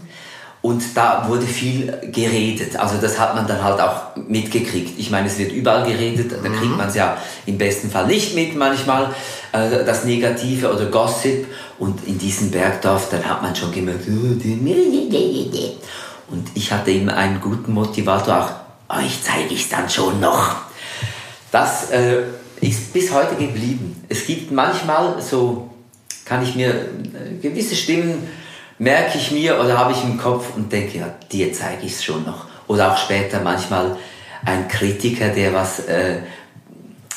und 0.63 0.97
da 0.97 1.27
wurde 1.29 1.45
viel 1.45 1.93
geredet. 2.13 2.77
Also 2.77 2.99
das 3.01 3.19
hat 3.19 3.35
man 3.35 3.49
dann 3.49 3.65
halt 3.65 3.81
auch 3.81 4.15
mitgekriegt. 4.29 4.99
Ich 4.99 5.11
meine, 5.11 5.27
es 5.27 5.37
wird 5.37 5.51
überall 5.51 5.85
geredet, 5.85 6.31
da 6.31 6.49
kriegt 6.49 6.71
mhm. 6.71 6.77
man 6.77 6.89
es 6.89 6.95
ja 6.95 7.17
im 7.47 7.59
besten 7.59 7.91
Fall 7.91 8.07
nicht 8.07 8.37
mit 8.37 8.55
manchmal, 8.55 9.13
äh, 9.53 9.85
das 9.85 10.05
Negative 10.05 10.73
oder 10.73 10.87
Gossip. 10.87 11.49
Und 11.81 12.07
in 12.07 12.17
diesem 12.17 12.53
Bergdorf, 12.53 13.09
dann 13.11 13.29
hat 13.29 13.43
man 13.43 13.57
schon 13.57 13.73
gemerkt, 13.73 14.05
oh, 14.09 14.13
und 16.31 16.49
ich 16.55 16.71
hatte 16.71 16.93
immer 16.93 17.17
einen 17.17 17.41
guten 17.41 17.73
Motivator, 17.73 18.37
auch 18.89 18.99
euch 18.99 19.19
oh, 19.19 19.25
zeige 19.25 19.55
ich 19.55 19.65
es 19.65 19.69
dann 19.69 19.91
schon 19.91 20.21
noch. 20.21 20.57
Das 21.51 21.91
äh, 21.91 22.23
ist 22.61 22.93
bis 22.93 23.13
heute 23.13 23.35
geblieben. 23.35 24.05
Es 24.09 24.25
gibt 24.27 24.53
manchmal 24.53 25.21
so 25.21 25.72
kann 26.25 26.43
ich 26.43 26.55
mir 26.55 26.71
äh, 26.71 27.39
gewisse 27.41 27.75
Stimmen 27.77 28.29
merke 28.79 29.19
ich 29.19 29.31
mir 29.31 29.61
oder 29.61 29.79
habe 29.79 29.93
ich 29.93 30.03
im 30.03 30.19
Kopf 30.19 30.57
und 30.57 30.73
denke, 30.73 30.99
ja, 30.99 31.07
dir 31.31 31.53
zeige 31.53 31.87
ich 31.87 31.93
es 31.93 32.05
schon 32.05 32.25
noch. 32.25 32.47
Oder 32.67 32.93
auch 32.93 32.97
später 32.97 33.41
manchmal 33.41 33.97
ein 34.45 34.67
Kritiker, 34.67 35.29
der 35.29 35.53
was 35.55 35.81
äh, 35.87 36.17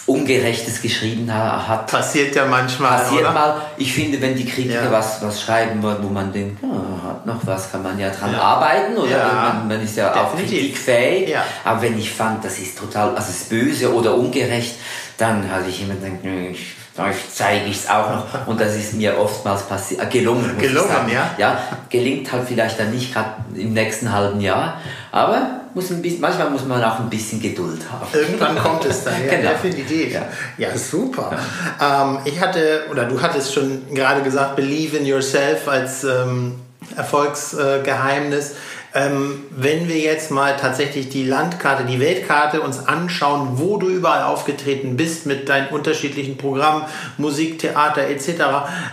Ungerechtes 0.07 0.83
geschrieben 0.83 1.33
hat. 1.33 1.87
Passiert 1.89 2.35
ja 2.35 2.45
manchmal. 2.45 2.99
Passiert 2.99 3.21
oder? 3.21 3.31
mal. 3.31 3.61
Ich 3.77 3.91
finde, 3.91 4.21
wenn 4.21 4.35
die 4.35 4.45
Kritiker 4.45 4.83
Ja. 4.85 4.91
was, 4.91 5.19
was 5.23 5.41
schreiben, 5.41 5.81
wo 5.81 5.95
wo 6.03 6.09
man 6.09 6.31
denkt, 6.31 6.61
ja, 6.61 7.09
hat 7.09 7.25
noch 7.25 7.39
was, 7.47 7.71
kann 7.71 7.81
man 7.81 7.97
ja 7.97 8.11
dran 8.11 8.31
Ja. 8.33 8.39
arbeiten 8.39 8.95
oder 8.97 9.09
Ja. 9.09 9.53
man, 9.57 9.67
man 9.67 9.81
ist 9.83 9.97
ja 9.97 10.13
auch 10.13 10.33
Definitiv. 10.35 10.59
kritikfähig. 10.59 11.29
Ja. 11.29 11.43
Aber 11.63 11.81
wenn 11.81 11.97
ich 11.97 12.11
fand, 12.11 12.45
das 12.45 12.59
ist 12.59 12.77
total, 12.77 13.15
also 13.15 13.31
ist 13.31 13.49
böse 13.49 13.91
oder 13.91 14.13
ungerecht, 14.13 14.75
dann 15.17 15.49
habe 15.51 15.67
ich 15.69 15.81
immer 15.81 15.95
gedacht, 15.95 16.19
ich, 16.51 16.75
vielleicht 16.95 17.35
zeige 17.35 17.65
ich 17.65 17.77
es 17.83 17.89
auch 17.89 18.09
noch. 18.09 18.47
Und 18.47 18.59
das 18.61 18.75
ist 18.75 18.93
mir 18.93 19.17
oftmals 19.19 19.63
passi- 19.69 20.01
äh, 20.01 20.05
gelungen. 20.07 20.57
Gelungen, 20.57 21.09
ja? 21.11 21.31
Ja, 21.37 21.57
gelingt 21.89 22.31
halt 22.31 22.47
vielleicht 22.47 22.79
dann 22.79 22.91
nicht 22.91 23.13
gerade 23.13 23.31
im 23.53 23.73
nächsten 23.73 24.11
halben 24.11 24.39
Jahr, 24.41 24.79
aber 25.11 25.61
muss 25.73 25.89
ein 25.91 26.01
bisschen, 26.01 26.21
manchmal 26.21 26.49
muss 26.51 26.63
man 26.65 26.81
auch 26.81 26.99
ein 26.99 27.09
bisschen 27.09 27.41
Geduld 27.41 27.81
haben. 27.91 28.07
Irgendwann 28.13 28.57
kommt 28.57 28.85
es 28.85 29.03
dann, 29.03 29.13
ja, 29.25 29.35
Genau. 29.35 29.49
definitiv. 29.49 30.13
Ja, 30.13 30.21
Ja. 30.57 30.77
super. 30.77 31.37
Ähm, 31.81 32.19
ich 32.23 32.39
hatte, 32.39 32.85
oder 32.89 33.03
du 33.03 33.21
hattest 33.21 33.53
schon 33.53 33.81
gerade 33.93 34.21
gesagt, 34.21 34.55
Believe 34.55 34.95
in 34.95 35.05
Yourself 35.05 35.67
als 35.67 36.05
ähm, 36.05 36.55
Erfolgsgeheimnis. 36.95 38.53
Ähm, 38.95 39.43
wenn 39.51 39.89
wir 39.89 39.99
jetzt 39.99 40.31
mal 40.31 40.55
tatsächlich 40.55 41.09
die 41.09 41.25
Landkarte, 41.25 41.83
die 41.83 41.99
Weltkarte 41.99 42.61
uns 42.61 42.87
anschauen, 42.87 43.49
wo 43.55 43.77
du 43.77 43.89
überall 43.89 44.23
aufgetreten 44.23 44.95
bist 44.95 45.25
mit 45.25 45.49
deinen 45.49 45.67
unterschiedlichen 45.67 46.37
Programmen, 46.37 46.85
Musik, 47.17 47.59
Theater 47.59 48.07
etc., 48.07 48.29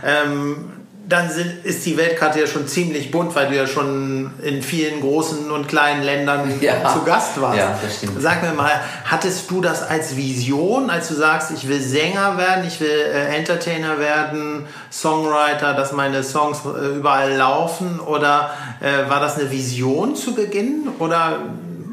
ähm, 0.05 0.82
dann 1.13 1.31
sind, 1.31 1.65
ist 1.65 1.85
die 1.85 1.97
Weltkarte 1.97 2.41
ja 2.41 2.47
schon 2.47 2.67
ziemlich 2.67 3.11
bunt, 3.11 3.35
weil 3.37 3.49
du 3.49 3.55
ja 3.57 3.67
schon 3.67 4.31
in 4.43 4.63
vielen 4.63 5.01
großen 5.01 5.51
und 5.51 5.69
kleinen 5.69 6.03
Ländern 6.03 6.51
Ja. 6.61 6.89
zu 6.93 7.03
Gast 7.05 7.41
warst. 7.41 7.59
Ja, 7.59 7.79
das 7.83 7.97
stimmt. 7.99 8.21
Sag 8.23 8.43
mir 8.43 8.53
mal, 8.55 8.71
hattest 9.05 9.51
du 9.51 9.61
das 9.61 9.83
als 9.83 10.17
Vision, 10.17 10.89
als 10.91 11.09
du 11.09 11.15
sagst, 11.15 11.51
ich 11.51 11.69
will 11.69 11.81
Sänger 11.81 12.39
werden, 12.39 12.65
ich 12.67 12.81
will 12.81 12.89
äh, 12.89 13.37
Entertainer 13.37 13.99
werden, 13.99 14.67
Songwriter, 14.91 15.75
dass 15.75 15.93
meine 15.93 16.23
Songs 16.25 16.61
äh, 16.65 16.97
überall 16.97 17.33
laufen? 17.37 18.01
Oder 18.01 18.51
äh, 18.81 19.09
war 19.11 19.21
das 19.21 19.39
eine 19.39 19.51
Vision 19.51 20.17
zu 20.17 20.35
Beginn? 20.35 20.89
Oder 20.99 21.41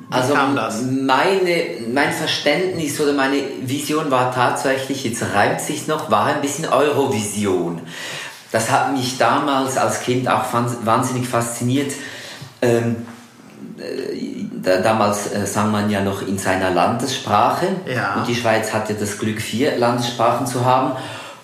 wie 0.10 0.16
Also 0.16 0.34
kam 0.34 0.56
das? 0.56 0.82
Meine, 0.82 1.64
mein 1.94 2.12
Verständnis 2.12 3.00
oder 3.00 3.14
meine 3.14 3.38
Vision 3.62 4.10
war 4.10 4.34
tatsächlich, 4.34 5.04
jetzt 5.04 5.24
reimt 5.36 5.62
sich 5.62 5.88
noch, 5.88 6.10
war 6.10 6.26
ein 6.28 6.42
bisschen 6.42 6.66
Eurovision. 6.68 7.82
Das 8.52 8.70
hat 8.72 8.94
mich 8.94 9.18
damals 9.18 9.78
als 9.78 10.02
Kind 10.02 10.28
auch 10.28 10.44
wahnsinnig 10.84 11.28
fasziniert. 11.28 11.94
Ähm, 12.62 13.06
äh, 13.78 14.46
da, 14.62 14.82
damals 14.82 15.32
äh, 15.32 15.46
sang 15.46 15.72
man 15.72 15.90
ja 15.90 16.02
noch 16.02 16.28
in 16.28 16.38
seiner 16.38 16.72
Landessprache 16.72 17.68
Ja. 17.86 18.16
und 18.16 18.28
die 18.28 18.36
Schweiz 18.36 18.74
hatte 18.74 18.94
das 18.94 19.18
Glück, 19.18 19.40
vier 19.42 19.78
Landessprachen 19.78 20.46
zu 20.48 20.66
haben. 20.66 20.92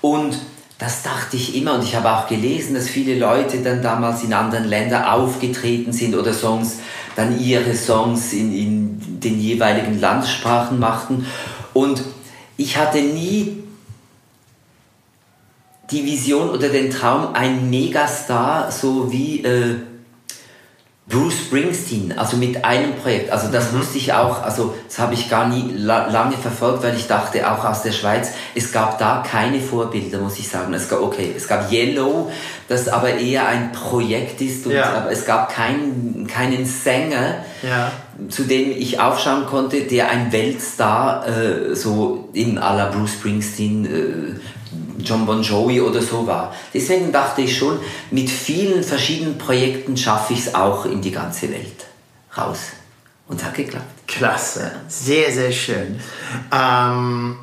Und 0.02 0.38
das 0.78 1.04
dachte 1.04 1.38
ich 1.38 1.56
immer 1.56 1.76
und 1.76 1.84
ich 1.84 1.96
habe 1.96 2.12
auch 2.12 2.28
gelesen, 2.28 2.76
dass 2.76 2.90
viele 2.90 3.18
Leute 3.18 3.60
dann 3.60 3.82
damals 3.82 4.24
in 4.24 4.34
anderen 4.34 4.66
Ländern 4.66 5.06
aufgetreten 5.06 5.94
sind 5.94 6.16
oder 6.16 6.34
Songs, 6.34 6.80
dann 7.16 7.40
ihre 7.40 7.74
Songs 7.76 8.34
in, 8.34 8.54
in 8.54 9.20
den 9.22 9.40
jeweiligen 9.40 10.02
Landessprachen 10.02 10.78
machten. 10.78 11.26
Und 11.74 12.04
ich 12.58 12.78
hatte 12.78 12.98
nie 12.98 13.64
die 15.92 16.06
Vision 16.06 16.50
oder 16.50 16.70
den 16.70 16.89
Traum, 16.89 17.34
ein 17.34 17.70
Megastar 17.70 18.72
so 18.72 19.12
wie 19.12 19.44
äh, 19.44 19.75
Bruce 21.08 21.36
Springsteen, 21.36 22.18
also 22.18 22.36
mit 22.36 22.65
einem 22.65 22.96
Projekt. 22.96 23.32
Also 23.32 23.51
das 23.51 23.72
wusste 23.74 24.00
ich 24.00 24.12
auch, 24.12 24.42
also 24.42 24.74
das 24.88 24.98
habe 24.98 25.13
ich 25.13 25.30
gar 25.30 25.48
nie 25.48 25.72
la 25.75 26.08
lange 26.10 26.36
verfolgt, 26.36 26.82
weil 26.82 26.96
ich 26.96 27.06
dachte 27.06 27.48
auch 27.51 27.63
aus 27.63 27.84
der 27.84 27.92
Schweiz, 27.92 28.32
es 28.56 28.72
gab 28.72 28.98
da 28.98 29.24
keine 29.30 29.60
Vorbilder, 29.60 30.18
muss 30.18 30.39
ich 30.39 30.48
sagen. 30.48 30.74
Es 30.74 30.89
gab, 30.89 31.01
okay, 31.01 31.32
es 31.38 31.48
gab 31.48 31.72
Yellow, 31.72 32.32
das 32.68 32.88
aber 32.88 33.13
eher 33.20 33.48
ein 33.48 33.72
Projekt 33.72 34.42
ist, 34.42 34.65
und, 34.65 34.74
Ja. 34.74 34.94
aber 34.94 35.12
es 35.12 35.25
gab 35.27 35.54
keinen, 35.54 36.25
keinen 36.27 36.65
Sänger, 36.65 37.36
Ja. 37.62 37.92
zu 38.30 38.42
dem 38.46 38.72
ich 38.72 39.00
aufschauen 39.00 39.46
konnte, 39.46 39.82
der 39.82 40.10
ein 40.10 40.32
Weltstar, 40.32 41.27
äh, 41.27 41.75
so 41.75 42.30
in 42.34 42.58
à 42.58 42.75
la 42.75 42.88
Bruce 42.89 43.12
Springsteen, 43.13 43.86
äh, 43.86 44.39
John 45.06 45.26
Bon 45.26 45.42
Jovi 45.42 45.80
oder 45.82 46.02
so 46.02 46.26
war. 46.28 46.54
Deswegen 46.74 47.12
dachte 47.12 47.42
ich 47.42 47.58
schon, 47.58 47.80
mit 48.12 48.30
vielen 48.30 48.84
verschiedenen 48.84 49.38
Projekten 49.38 49.96
schaffe 49.96 50.34
ich 50.34 50.40
es 50.40 50.56
auch 50.56 50.86
in 50.86 51.02
die 51.02 51.12
ganze 51.12 51.50
Welt 51.52 51.86
raus. 52.38 52.60
Und 53.28 53.40
es 53.40 53.46
hat 53.46 53.56
geklappt. 53.56 54.08
Klasse, 54.08 54.72
sehr, 54.88 55.32
sehr 55.32 55.52
schön. 55.52 56.00
Ähm, 56.52 57.38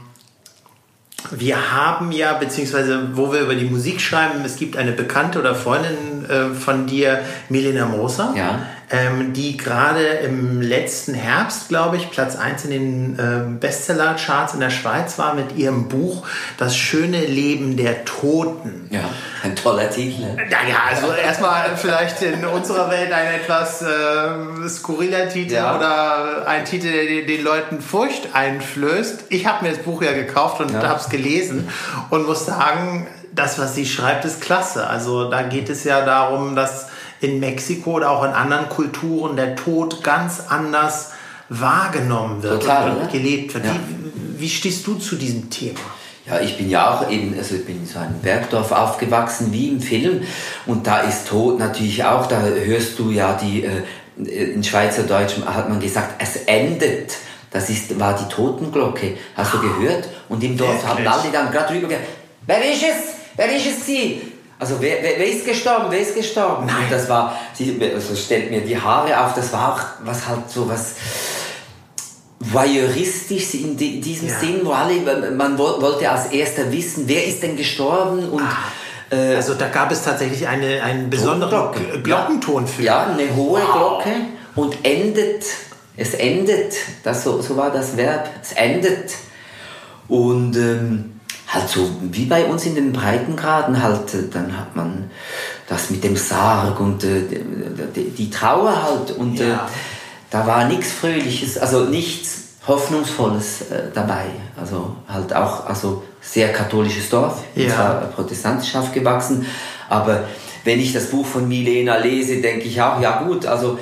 wir 1.31 1.73
haben 1.73 2.13
ja, 2.13 2.35
beziehungsweise 2.35 3.17
wo 3.17 3.33
wir 3.33 3.41
über 3.41 3.55
die 3.55 3.65
Musik 3.65 4.01
schreiben, 4.01 4.45
es 4.45 4.57
gibt 4.57 4.77
eine 4.77 4.93
Bekannte 4.93 5.39
oder 5.39 5.55
Freundin 5.55 6.29
äh, 6.29 6.55
von 6.55 6.87
dir, 6.87 7.21
Milena 7.49 7.87
Moser, 7.87 8.35
Ja. 8.37 8.67
Ähm, 8.93 9.33
die 9.33 9.57
gerade 9.57 10.05
im 10.07 10.61
letzten 10.61 11.15
Herbst, 11.15 11.69
glaube 11.69 11.97
ich, 11.97 12.11
Platz 12.11 12.37
1 12.37 12.67
in 12.67 12.71
den 12.71 13.19
ähm, 13.19 13.59
Bestseller-Charts 13.59 14.53
in 14.55 14.61
der 14.61 14.69
Schweiz 14.71 15.19
war 15.19 15.35
mit 15.35 15.57
ihrem 15.57 15.89
Buch 15.89 16.27
Das 16.59 16.77
schöne 16.77 17.21
Leben 17.25 17.77
der 17.79 18.05
Toten. 18.05 18.89
Ja, 18.91 19.01
ein 19.43 19.57
toller 19.57 19.89
Titel. 19.91 20.21
ne? 20.21 20.37
Ja, 20.51 20.59
ja, 20.69 20.77
also 20.91 21.11
erstmal 21.13 21.75
vielleicht 21.77 22.21
in 22.21 22.45
unserer 22.45 22.91
Welt 22.91 23.11
ein 23.13 23.35
etwas 23.41 23.81
äh, 23.83 24.69
skurriler 24.69 25.29
Titel 25.31 25.55
Ja. 25.55 25.75
oder 25.77 26.47
ein 26.47 26.65
Titel, 26.67 26.93
der 26.93 27.05
den- 27.07 27.27
den 27.27 27.43
Leuten 27.45 27.81
Furcht 27.81 28.29
einflößt. 28.35 29.25
Ich 29.31 29.47
habe 29.47 29.65
mir 29.65 29.71
das 29.73 29.83
Buch 29.83 30.03
ja 30.03 30.13
gekauft 30.13 30.61
und 30.61 30.71
Ja. 30.71 30.83
habe 30.87 31.01
es 31.01 31.09
gelesen 31.09 31.69
und 32.11 32.27
muss 32.27 32.45
sagen, 32.45 33.07
das, 33.35 33.59
was 33.59 33.75
sie 33.75 33.87
schreibt, 33.87 34.27
ist 34.27 34.43
klasse. 34.43 34.87
Also 34.87 35.31
da 35.31 35.41
geht 35.43 35.71
es 35.71 35.85
ja 35.85 36.05
darum, 36.05 36.55
dass 36.55 36.89
in 37.23 37.41
Mexiko 37.41 37.93
oder 37.93 38.11
auch 38.11 38.25
in 38.25 38.31
anderen 38.31 38.69
Kulturen 38.69 39.37
der 39.37 39.57
Tod 39.57 40.03
ganz 40.03 40.41
anders 40.49 41.13
wahrgenommen 41.49 42.43
wird 42.43 42.63
Total, 42.63 42.91
und, 42.91 43.03
ne? 43.03 43.09
gelebt 43.11 43.55
wird. 43.55 43.65
Ja. 43.65 43.73
Wie, 43.75 44.41
wie 44.41 44.49
stehst 44.49 44.87
du 44.87 44.95
zu 44.95 45.17
diesem 45.17 45.49
Thema? 45.51 45.79
Ja, 46.27 46.41
ich 46.41 46.57
bin 46.57 46.71
ja 46.71 46.95
auch 46.95 47.11
eben, 47.11 47.35
also 47.37 47.57
ich 47.57 47.65
bin 47.65 47.81
in 47.81 47.87
so 47.87 47.99
einem 47.99 48.21
Bergdorf 48.21 48.71
aufgewachsen 48.71 49.53
wie 49.53 49.69
im 49.69 49.81
Film 49.81 50.23
und 50.67 50.87
da 50.87 51.01
ist 51.01 51.29
Tod 51.29 51.59
natürlich 51.59 52.05
auch, 52.05 52.27
da 52.27 52.41
hörst 52.41 52.99
du 52.99 53.11
ja 53.11 53.35
die, 53.35 53.65
äh, 53.65 53.83
in 54.25 54.63
Schweizerdeutsch 54.63 55.35
hat 55.47 55.69
man 55.69 55.81
gesagt, 55.81 56.23
es 56.23 56.37
endet. 56.47 57.17
Das 57.51 57.69
ist, 57.69 57.99
war 58.01 58.17
die 58.17 58.33
Totenglocke. 58.33 59.17
Hast 59.35 59.55
du 59.55 59.61
gehört? 59.61 60.09
Und 60.29 60.43
im 60.43 60.57
Dorf 60.57 60.87
haben 60.87 61.05
Wirklich? 61.05 61.09
alle 61.09 61.33
dann 61.33 61.53
gerade 61.53 61.73
drüber 61.73 61.89
gesagt, 61.89 62.07
wer 62.47 62.73
ist 62.73 62.83
es? 62.83 63.15
Wer 63.37 63.57
ist 63.57 63.67
es 63.67 63.87
sie? 63.87 64.23
Also 64.59 64.77
wer, 64.81 65.03
wer, 65.03 65.19
wer 65.19 65.27
ist 65.27 65.45
gestorben? 65.45 65.87
Wer 65.91 66.01
ist 66.01 66.15
gestorben? 66.15 66.65
Und 66.65 66.91
das 66.91 67.09
war, 67.09 67.37
sie 67.53 67.79
also 67.95 68.15
stellt 68.15 68.51
mir 68.51 68.61
die 68.61 68.79
Haare 68.81 69.25
auf, 69.25 69.35
das 69.35 69.53
war 69.53 69.75
auch 69.75 70.07
was 70.07 70.27
halt 70.29 70.49
so 70.49 70.69
was 70.69 70.95
voyeuristisch 72.41 73.55
in 73.55 73.77
di- 73.77 74.01
diesem 74.01 74.29
Ja. 74.29 74.39
Sinn, 74.39 74.61
wo 74.65 74.73
alle, 74.73 75.31
man 75.33 75.57
wo- 75.59 75.81
wollte 75.81 76.11
als 76.11 76.27
erster 76.27 76.71
wissen, 76.73 77.05
wer 77.07 77.25
ist 77.27 77.43
denn 77.43 77.57
gestorben 77.57 78.29
und 78.31 78.43
äh, 79.11 79.37
Also 79.37 79.55
da 79.55 79.69
gab 79.69 79.93
es 79.93 80.03
tatsächlich 80.03 80.47
eine, 80.49 80.83
einen 80.83 81.09
besonderen 81.11 81.51
Glocke. 81.51 82.03
Glockenton 82.03 82.67
für. 82.67 82.83
ja, 82.83 83.07
eine 83.07 83.35
hohe 83.37 83.61
Wow. 83.61 83.73
Glocke 84.03 84.11
und 84.57 84.77
endet, 84.85 85.45
es 85.97 86.15
endet, 86.15 86.75
das, 87.05 87.23
so, 87.25 87.41
so 87.43 87.57
war 87.57 87.71
das 87.71 87.97
Verb, 87.97 88.29
es 88.43 88.53
endet 88.53 89.13
und 90.09 90.57
ähm, 90.57 91.12
halt 91.53 91.69
so 91.69 91.91
wie 92.01 92.25
bei 92.25 92.45
uns 92.47 92.65
in 92.67 92.75
den 92.75 92.93
Breitengraden 92.93 93.83
halt, 93.83 94.15
äh, 94.15 94.29
dann 94.33 94.57
hat 94.59 94.75
man 94.75 95.11
das 95.69 95.91
mit 95.91 96.03
dem 96.03 96.17
Sarg 96.17 96.81
und 96.81 97.05
äh, 97.05 97.23
die, 97.95 98.31
Trauer 98.31 98.83
halt 98.83 99.11
und 99.13 99.39
äh, 99.41 99.51
Ja. 99.51 99.69
da 100.31 100.47
war 100.47 100.67
nichts 100.67 100.93
Fröhliches, 100.93 101.59
also 101.59 101.85
nichts 101.85 102.39
Hoffnungsvolles 102.67 103.63
äh, 103.71 103.83
dabei. 103.93 104.27
Also 104.59 104.97
halt 105.09 105.35
auch 105.35 105.67
also 105.67 106.03
sehr 106.21 106.53
katholisches 106.53 107.11
Dorf, 107.11 107.43
Ja. 107.55 107.69
zwar 107.75 107.95
protestantisch 108.15 108.75
aufgewachsen, 108.77 109.45
aber 109.89 110.25
wenn 110.65 110.79
ich 110.79 110.93
das 110.93 111.07
Buch 111.11 111.27
von 111.27 111.49
Milena 111.49 111.97
lese, 111.97 112.41
denke 112.41 112.67
ich 112.67 112.81
auch, 112.81 113.01
ja 113.01 113.23
gut, 113.23 113.45
also 113.47 113.79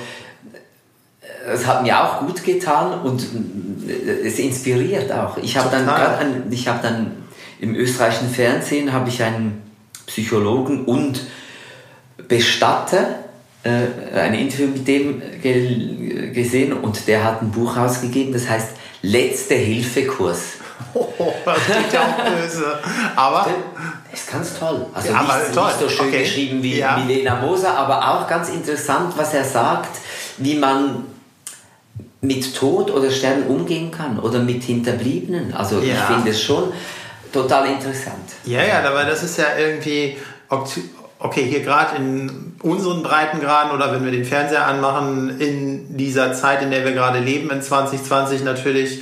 äh, 1.21 1.51
es 1.53 1.65
hat 1.67 1.83
mir 1.83 1.99
auch 2.03 2.19
gut 2.21 2.43
getan 2.43 2.99
und 3.01 3.21
äh, 3.87 4.27
es 4.27 4.39
inspiriert 4.39 5.11
auch. 5.11 5.37
Ich 5.37 5.55
habe 5.57 5.69
dann, 5.69 5.85
Total. 5.85 5.99
grad 6.05 6.19
ein- 6.19 6.43
ich 6.49 6.67
habe 6.67 6.79
dann 6.81 7.11
im 7.61 7.75
österreichischen 7.75 8.29
Fernsehen 8.29 8.91
habe 8.91 9.07
ich 9.09 9.23
einen 9.23 9.61
Psychologen 10.07 10.83
und 10.85 11.21
Bestatter 12.27 13.19
äh, 13.63 14.19
ein 14.19 14.33
Interview 14.33 14.67
mit 14.67 14.87
dem 14.87 15.21
ge 15.41 16.31
gesehen 16.33 16.73
und 16.73 17.07
der 17.07 17.23
hat 17.23 17.41
ein 17.41 17.51
Buch 17.51 17.77
rausgegeben, 17.77 18.33
das 18.33 18.49
heißt 18.49 18.69
Letzte 19.03 19.55
Hilfekurs. 19.55 20.39
Oh, 20.93 21.07
das 21.45 21.57
klingt 21.65 21.93
ja 21.93 22.01
auch 22.01 22.41
böse. 22.41 22.79
Aber 23.15 23.47
Das 24.11 24.19
ist 24.19 24.29
ganz 24.31 24.59
toll. 24.59 24.85
Also 24.93 25.09
Ja, 25.09 25.21
nicht, 25.21 25.53
toll. 25.53 25.67
nicht 25.67 25.79
so 25.79 25.87
schön 25.89 26.07
Okay. 26.07 26.19
geschrieben 26.23 26.61
wie 26.63 26.79
Ja. 26.79 26.97
Milena 26.97 27.39
Moser, 27.39 27.77
aber 27.77 28.09
auch 28.11 28.27
ganz 28.27 28.49
interessant, 28.49 29.13
was 29.15 29.33
er 29.33 29.43
sagt, 29.45 29.99
wie 30.37 30.55
man 30.55 31.05
mit 32.19 32.53
Tod 32.55 32.91
oder 32.91 33.09
Sterben 33.09 33.43
umgehen 33.43 33.89
kann 33.91 34.19
oder 34.19 34.39
mit 34.39 34.63
Hinterbliebenen. 34.63 35.53
Also 35.53 35.79
Ja. 35.79 35.93
ich 35.93 35.99
finde 35.99 36.31
es 36.31 36.41
schon 36.41 36.73
total 37.31 37.67
interessant. 37.67 38.33
Ja, 38.45 38.63
ja, 38.63 38.79
aber 38.87 39.05
das 39.05 39.23
ist 39.23 39.37
ja 39.37 39.45
irgendwie, 39.57 40.17
okay, 41.19 41.43
hier 41.43 41.61
gerade 41.61 41.97
in 41.97 42.55
unseren 42.61 43.03
Breitengraden 43.03 43.71
oder 43.71 43.93
wenn 43.93 44.03
wir 44.03 44.11
den 44.11 44.25
Fernseher 44.25 44.67
anmachen, 44.67 45.39
in 45.39 45.97
dieser 45.97 46.33
Zeit, 46.33 46.61
in 46.61 46.71
der 46.71 46.83
wir 46.85 46.93
gerade 46.93 47.19
leben, 47.19 47.49
in 47.49 47.61
2020 47.61 48.43
natürlich 48.43 49.01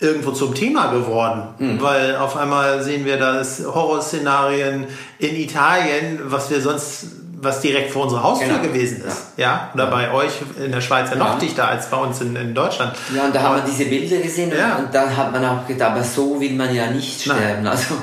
irgendwo 0.00 0.30
zum 0.30 0.54
Thema 0.54 0.92
geworden. 0.92 1.78
Weil 1.80 2.16
auf 2.16 2.36
einmal 2.36 2.82
sehen 2.82 3.04
wir, 3.04 3.16
dass 3.16 3.64
Horrorszenarien 3.64 4.86
in 5.18 5.36
Italien, 5.36 6.20
was 6.24 6.50
wir 6.50 6.60
sonst, 6.60 7.06
was 7.40 7.60
direkt 7.60 7.90
vor 7.92 8.04
unserer 8.04 8.22
Haustür 8.24 8.48
Genau. 8.48 8.62
gewesen 8.62 9.02
ist. 9.06 9.16
Ja. 9.36 9.70
Oder 9.74 9.86
bei 9.86 10.12
euch 10.12 10.32
in 10.64 10.72
der 10.72 10.80
Schweiz 10.80 11.10
ja 11.10 11.16
noch 11.16 11.34
Ja. 11.34 11.38
dichter 11.38 11.68
als 11.68 11.88
bei 11.88 11.96
uns 11.96 12.20
in, 12.20 12.34
in 12.36 12.54
Deutschland. 12.54 12.92
Ja, 13.14 13.24
und 13.26 13.34
da 13.34 13.42
haben 13.42 13.56
wir 13.56 13.62
diese 13.70 13.84
Bilder 13.84 14.16
gesehen 14.18 14.52
Ja. 14.56 14.76
und 14.76 14.92
dann 14.94 15.16
hat 15.16 15.32
man 15.32 15.44
auch 15.44 15.66
gedacht, 15.66 15.92
aber 15.92 16.02
so 16.04 16.40
will 16.40 16.52
man 16.54 16.74
ja 16.74 16.86
nicht 16.90 17.26
Nein. 17.26 17.36
sterben. 17.38 17.66
Also, 17.66 17.94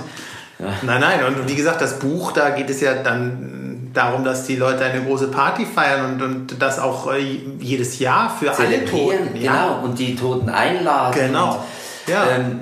ja. 0.59 0.67
Nein, 0.83 1.01
nein, 1.01 1.25
und 1.25 1.49
wie 1.49 1.55
gesagt, 1.55 1.81
das 1.81 1.99
Buch, 1.99 2.31
da 2.31 2.51
geht 2.51 2.69
es 2.69 2.79
ja 2.81 2.93
dann 2.95 3.89
darum, 3.93 4.23
dass 4.23 4.45
die 4.45 4.55
Leute 4.55 4.83
eine 4.85 5.03
große 5.03 5.27
Party 5.27 5.65
feiern 5.65 6.13
und, 6.13 6.21
und 6.21 6.61
das 6.61 6.79
auch 6.79 7.11
äh, 7.13 7.19
jedes 7.59 7.99
Jahr 7.99 8.29
für 8.39 8.51
alle 8.51 8.85
Toten. 8.85 9.33
genau, 9.39 9.79
und 9.83 9.99
die 9.99 10.15
Toten 10.15 10.49
einladen. 10.49 11.13
Genau. 11.13 11.51
Und, 11.55 12.13
Ja. 12.13 12.23
ähm, 12.35 12.59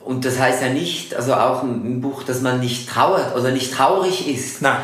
und 0.00 0.24
das 0.24 0.38
heißt 0.38 0.62
ja 0.62 0.68
nicht, 0.68 1.14
also 1.14 1.34
auch 1.34 1.62
im 1.62 2.00
Buch, 2.00 2.22
dass 2.24 2.40
man 2.42 2.60
nicht 2.60 2.88
trauert 2.88 3.34
oder 3.36 3.50
nicht 3.50 3.72
traurig 3.74 4.28
ist. 4.28 4.62
Nein. 4.62 4.76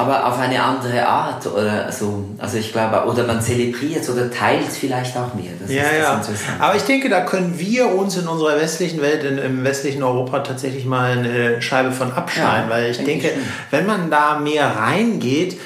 Aber 0.00 0.26
auf 0.26 0.38
eine 0.38 0.62
andere 0.62 1.06
Art 1.06 1.46
oder 1.46 1.90
so. 1.92 2.24
Also 2.38 2.56
ich 2.58 2.72
glaube, 2.72 3.04
oder 3.06 3.24
man 3.24 3.40
zelebriert 3.40 4.08
oder 4.08 4.30
teilt 4.30 4.68
vielleicht 4.68 5.16
auch 5.16 5.34
mehr. 5.34 5.52
Das 5.60 5.70
Ja, 5.70 5.82
ja. 5.98 6.20
Aber 6.58 6.76
ich 6.76 6.82
denke, 6.84 7.08
da 7.08 7.20
können 7.22 7.58
wir 7.58 7.88
uns 7.94 8.16
in 8.16 8.26
unserer 8.26 8.56
westlichen 8.60 9.00
Welt, 9.02 9.24
in, 9.24 9.38
im 9.38 9.64
westlichen 9.64 10.02
Europa 10.02 10.40
tatsächlich 10.40 10.84
mal 10.86 11.12
eine 11.18 11.60
Scheibe 11.62 11.92
von 11.92 12.12
abschneiden, 12.12 12.68
Ja, 12.68 12.74
weil 12.74 12.90
ich 12.90 12.98
denke 13.04 13.28
ich 13.28 13.32
wenn 13.70 13.86
man 13.86 14.10
da 14.10 14.38
mehr 14.38 14.66
reingeht, 14.76 15.58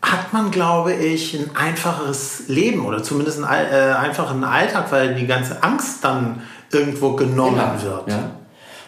hat 0.00 0.32
man, 0.32 0.50
glaube 0.50 0.92
ich, 0.94 1.34
ein 1.34 1.50
einfacheres 1.54 2.44
Leben 2.48 2.84
oder 2.86 3.02
zumindest 3.02 3.38
einen 3.38 3.46
all- 3.46 3.66
äh, 3.72 3.92
einfachen 3.94 4.42
Alltag, 4.44 4.86
weil 4.90 5.14
die 5.14 5.26
ganze 5.26 5.62
Angst 5.62 6.02
dann 6.02 6.42
irgendwo 6.72 7.12
genommen 7.12 7.56
Genau, 7.56 7.82
wird. 7.96 8.08
Ja. 8.08 8.30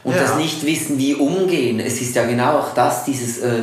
Und 0.02 0.14
Ja. 0.14 0.20
das 0.22 0.36
nicht 0.36 0.66
wissen, 0.66 0.98
wie 0.98 1.14
umgehen. 1.14 1.80
Es 1.80 2.00
ist 2.00 2.14
ja 2.16 2.24
genau 2.26 2.58
auch 2.58 2.74
das, 2.74 3.04
dieses, 3.04 3.38
äh, 3.38 3.62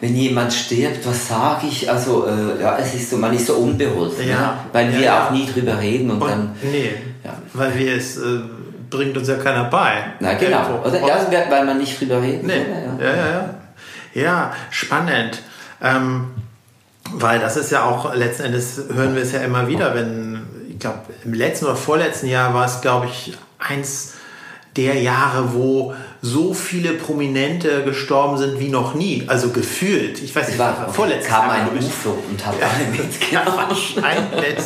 wenn 0.00 0.14
jemand 0.14 0.52
stirbt, 0.52 1.04
was 1.06 1.28
sage 1.28 1.66
ich? 1.68 1.90
Also, 1.90 2.26
äh, 2.26 2.62
ja, 2.62 2.76
es 2.78 2.94
ist 2.94 3.10
so, 3.10 3.16
man 3.16 3.32
ist 3.34 3.46
so 3.46 3.54
unbeholfen, 3.54 4.28
Ja. 4.28 4.36
ne? 4.36 4.50
weil 4.72 4.86
Ja, 4.92 4.98
wir 4.98 5.04
ja. 5.04 5.26
auch 5.26 5.30
nie 5.32 5.46
drüber 5.52 5.78
reden 5.80 6.10
und, 6.10 6.22
Und, 6.22 6.30
dann. 6.30 6.50
nee, 6.62 6.92
Ja. 7.24 7.32
weil 7.54 7.76
wir 7.76 7.96
es 7.96 8.16
äh, 8.16 8.40
bringt 8.90 9.16
uns 9.16 9.28
ja 9.28 9.34
keiner 9.36 9.64
bei. 9.64 10.04
Na 10.20 10.34
genau, 10.34 10.82
oder? 10.84 11.00
Ja, 11.06 11.18
weil 11.50 11.64
man 11.66 11.78
nicht 11.78 12.00
drüber 12.00 12.22
reden 12.22 12.46
Nee. 12.46 12.54
will. 12.54 13.06
Ja, 13.06 13.16
ja, 13.16 13.28
ja. 13.30 13.54
Ja, 14.14 14.52
spannend. 14.70 15.42
Ähm, 15.82 16.28
weil 17.12 17.38
das 17.40 17.56
ist 17.56 17.70
ja 17.72 17.84
auch, 17.84 18.14
letzten 18.14 18.44
Endes 18.44 18.80
hören 18.94 19.14
wir 19.14 19.22
es 19.22 19.32
ja 19.32 19.40
immer 19.40 19.66
wieder, 19.68 19.94
wenn, 19.94 20.40
ich 20.70 20.78
glaube, 20.78 20.98
im 21.24 21.32
letzten 21.34 21.66
oder 21.66 21.76
vorletzten 21.76 22.26
Jahr 22.26 22.52
war 22.54 22.66
es, 22.66 22.80
glaube 22.80 23.06
ich, 23.06 23.36
eins 23.58 24.14
der 24.76 24.94
Jahre, 25.00 25.54
wo 25.54 25.94
so 26.20 26.52
viele 26.52 26.94
Prominente 26.94 27.84
gestorben 27.84 28.38
sind 28.38 28.58
wie 28.58 28.68
noch 28.68 28.94
nie. 28.94 29.24
Also 29.28 29.50
gefühlt. 29.50 30.20
Ich 30.22 30.34
weiß 30.34 30.48
nicht, 30.48 30.58
war, 30.58 30.92
vorletztes 30.92 31.28
kam 31.32 31.46
Jahr. 31.46 31.52
ein. 31.72 31.78
UFO 31.78 32.18
und 32.28 32.44
hat 32.44 32.54
alle 32.60 32.90
mitgenommen. 32.90 33.68
Wahrscheinlich. 33.68 34.56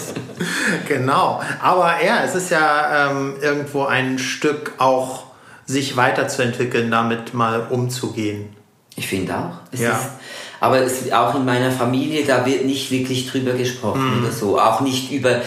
genau. 0.88 1.42
Aber 1.60 1.94
ja, 2.04 2.24
es 2.24 2.34
ist 2.34 2.50
ja 2.50 3.10
ähm, 3.10 3.34
irgendwo 3.40 3.84
ein 3.84 4.18
Stück 4.18 4.72
auch 4.78 5.24
sich 5.66 5.96
weiterzuentwickeln, 5.96 6.90
damit 6.90 7.34
mal 7.34 7.66
umzugehen. 7.70 8.56
Ich 8.96 9.06
finde 9.06 9.36
auch. 9.36 9.58
Es 9.72 9.80
Ja. 9.80 9.92
ist, 9.92 10.08
aber 10.60 10.78
es, 10.80 11.10
auch 11.12 11.34
in 11.34 11.44
meiner 11.44 11.70
Familie, 11.70 12.24
da 12.24 12.44
wird 12.46 12.64
nicht 12.64 12.90
wirklich 12.90 13.26
drüber 13.30 13.52
gesprochen 13.52 14.18
Mhm. 14.18 14.22
oder 14.24 14.32
so. 14.32 14.60
Auch 14.60 14.80
nicht 14.80 15.10
über, 15.12 15.40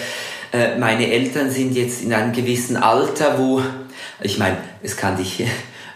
äh, 0.51 0.77
meine 0.77 1.11
Eltern 1.11 1.49
sind 1.51 1.75
jetzt 1.75 2.01
in 2.03 2.13
einem 2.13 2.31
gewissen 2.33 2.77
Alter, 2.77 3.37
wo, 3.37 3.61
ich 4.21 4.37
meine, 4.37 4.57
es 4.83 4.97
kann 4.97 5.17
dich 5.17 5.43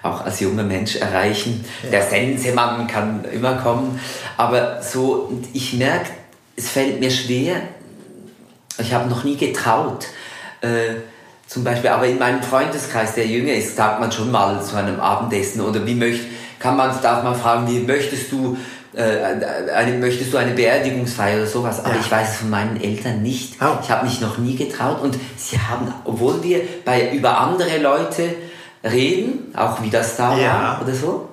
auch 0.02 0.26
als 0.26 0.40
junger 0.40 0.64
Mensch 0.64 0.96
erreichen. 0.96 1.66
Der 1.92 2.02
Sensemann 2.04 2.88
kann 2.88 3.26
immer 3.32 3.56
kommen. 3.56 4.00
Aber 4.38 4.82
so, 4.82 5.32
ich 5.54 5.74
merke, 5.74 6.10
es 6.56 6.70
fällt 6.70 7.00
mir 7.00 7.12
schwer, 7.12 7.56
ich 8.78 8.94
habe 8.94 9.10
noch 9.10 9.24
nie 9.24 9.36
getraut. 9.36 10.06
Äh, 10.62 10.96
zum 11.48 11.64
Beispiel, 11.64 11.90
aber 11.90 12.06
in 12.06 12.20
meinem 12.20 12.44
Freundeskreis, 12.44 13.16
der 13.16 13.26
jünger 13.26 13.54
ist, 13.54 13.76
sagt 13.76 14.00
man 14.00 14.12
schon 14.12 14.32
mal 14.32 14.62
zu 14.64 14.76
einem 14.76 15.00
Abendessen 15.00 15.62
oder 15.62 15.86
wie 15.86 15.96
möcht, 15.96 16.22
kann 16.60 16.78
man, 16.78 16.92
darf 17.02 17.24
man 17.24 17.36
fragen, 17.36 17.68
wie 17.68 17.80
möchtest 17.80 18.32
du, 18.32 18.56
äh, 18.94 19.72
eine, 19.74 19.94
möchtest 19.98 20.32
du 20.32 20.38
eine 20.38 20.52
Beerdigungsfeier 20.52 21.38
oder 21.38 21.48
sowas? 21.48 21.84
Aber 21.84 21.96
Ja. 21.96 22.02
ich 22.02 22.12
weiß 22.12 22.30
es 22.30 22.36
von 22.38 22.50
meinen 22.50 22.80
Eltern 22.82 23.22
nicht. 23.24 23.56
Oh. 23.62 23.78
Ich 23.82 23.90
habe 23.90 24.06
mich 24.06 24.22
noch 24.22 24.38
nie 24.38 24.56
getraut 24.56 25.02
und 25.02 25.18
sie 25.38 25.58
haben, 25.58 25.94
obwohl 26.06 26.44
wir 26.44 26.62
bei, 26.86 27.12
über 27.12 27.40
andere 27.40 27.80
Leute 27.80 28.36
reden, 28.84 29.54
auch 29.56 29.82
wie 29.82 29.90
das 29.90 30.16
da 30.18 30.38
Ja. 30.38 30.54
war 30.54 30.82
oder 30.84 30.94
so, 30.94 31.30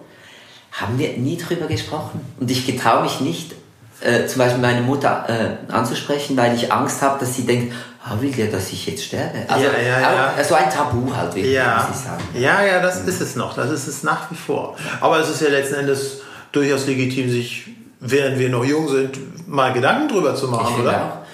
haben 0.72 0.98
wir 0.98 1.16
nie 1.16 1.36
drüber 1.38 1.66
gesprochen. 1.66 2.20
Und 2.40 2.50
ich 2.50 2.66
getraue 2.66 3.02
mich 3.02 3.20
nicht, 3.20 3.52
äh, 4.00 4.26
zum 4.26 4.38
Beispiel 4.40 4.60
meine 4.60 4.82
Mutter 4.82 5.24
äh, 5.28 5.72
anzusprechen, 5.72 6.36
weil 6.36 6.54
ich 6.54 6.70
Angst 6.72 7.00
habe, 7.02 7.18
dass 7.18 7.34
sie 7.34 7.46
denkt, 7.46 7.72
ah, 8.04 8.12
will 8.20 8.30
der, 8.30 8.48
dass 8.48 8.70
ich 8.70 8.86
jetzt 8.86 9.04
sterbe? 9.04 9.38
Also 9.48 9.64
Ja, 9.64 9.70
ja, 9.78 10.00
ja. 10.00 10.32
auch- 10.38 10.44
so 10.44 10.54
ein 10.54 10.68
Tabu 10.70 11.10
halt 11.14 11.34
wirklich, 11.34 11.54
Ja, 11.54 11.86
muss 11.88 11.96
ich 11.98 12.04
sagen. 12.04 12.22
ja, 12.34 12.62
ja, 12.62 12.80
das 12.82 13.00
ist 13.00 13.20
es 13.22 13.36
noch. 13.36 13.54
Das 13.54 13.70
ist 13.70 13.86
es 13.86 14.02
nach 14.02 14.30
wie 14.30 14.34
vor. 14.36 14.76
Aber 15.00 15.18
es 15.18 15.28
ist 15.30 15.40
ja 15.40 15.48
letzten 15.48 15.76
Endes 15.76 16.20
durchaus 16.52 16.86
legitim, 16.86 17.30
sich, 17.30 17.68
während 18.00 18.38
wir 18.38 18.50
noch 18.50 18.64
jung 18.64 18.88
sind, 18.88 19.18
mal 19.48 19.72
Gedanken 19.72 20.08
drüber 20.08 20.34
zu 20.34 20.48
machen, 20.48 20.82
oder? 20.82 20.96
auch. 21.22 21.26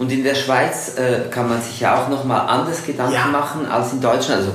Und 0.00 0.10
in 0.10 0.24
der 0.24 0.34
Schweiz 0.34 0.96
äh, 0.96 1.28
kann 1.30 1.48
man 1.48 1.60
sich 1.62 1.78
ja 1.80 1.96
auch 2.02 2.08
nochmal 2.08 2.48
anders 2.48 2.84
Gedanken 2.84 3.30
machen 3.30 3.66
als 3.70 3.92
in 3.92 4.00
Deutschland. 4.00 4.40
Also, 4.40 4.50
äh, 4.50 4.54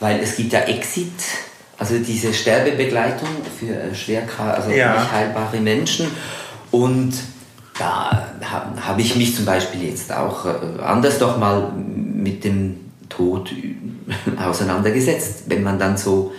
weil 0.00 0.20
es 0.20 0.36
gibt 0.36 0.52
ja 0.52 0.60
Exit, 0.60 1.12
also 1.78 1.98
diese 1.98 2.34
Sterbebegleitung 2.34 3.28
für 3.58 3.72
äh, 3.72 3.94
schwer 3.94 4.22
also 4.38 4.70
Ja. 4.70 4.94
nicht 4.94 5.12
heilbare 5.12 5.58
Menschen. 5.60 6.08
Und 6.70 7.12
da 7.78 8.28
habe 8.44 8.86
hab 8.86 8.98
ich 8.98 9.14
mich 9.16 9.34
zum 9.36 9.44
Beispiel 9.44 9.88
jetzt 9.88 10.12
auch 10.12 10.44
äh, 10.44 10.82
anders 10.82 11.18
doch 11.18 11.38
mal 11.38 11.72
mit 11.74 12.44
dem 12.44 12.80
Tod 13.08 13.52
auseinandergesetzt, 14.44 15.44
wenn 15.46 15.62
man 15.62 15.78
dann 15.78 15.96
so 15.96 16.32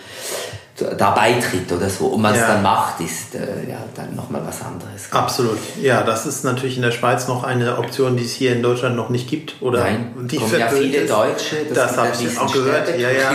da 0.97 1.11
beitritt 1.11 1.71
oder 1.71 1.89
so 1.89 2.07
und 2.07 2.21
man 2.21 2.33
es 2.33 2.39
Ja. 2.41 2.47
dann 2.53 2.63
macht, 2.63 2.99
ist 3.01 3.35
äh, 3.35 3.69
ja 3.69 3.77
dann 3.95 4.15
nochmal 4.15 4.41
was 4.45 4.61
anderes. 4.61 5.11
Absolut. 5.11 5.57
Ja, 5.81 6.03
das 6.03 6.25
ist 6.25 6.43
natürlich 6.43 6.75
in 6.77 6.81
der 6.83 6.91
Schweiz 6.91 7.27
noch 7.27 7.43
eine 7.43 7.77
Option, 7.77 8.17
die 8.17 8.25
es 8.25 8.33
hier 8.33 8.53
in 8.53 8.61
Deutschland 8.63 8.95
noch 8.95 9.09
nicht 9.09 9.29
gibt. 9.29 9.61
Oder 9.61 9.79
Nein, 9.83 10.13
die 10.29 10.37
kommen 10.37 10.57
ja 10.59 10.67
viele 10.69 10.97
ist. 10.99 11.11
Deutsche, 11.11 11.57
das 11.69 11.77
Das, 11.77 11.97
habe 11.97 12.09
ja 12.09 12.29
ich 12.29 12.37
auch 12.39 12.51
gehört. 12.53 12.89
Ja, 12.99 13.09
ja. 13.09 13.31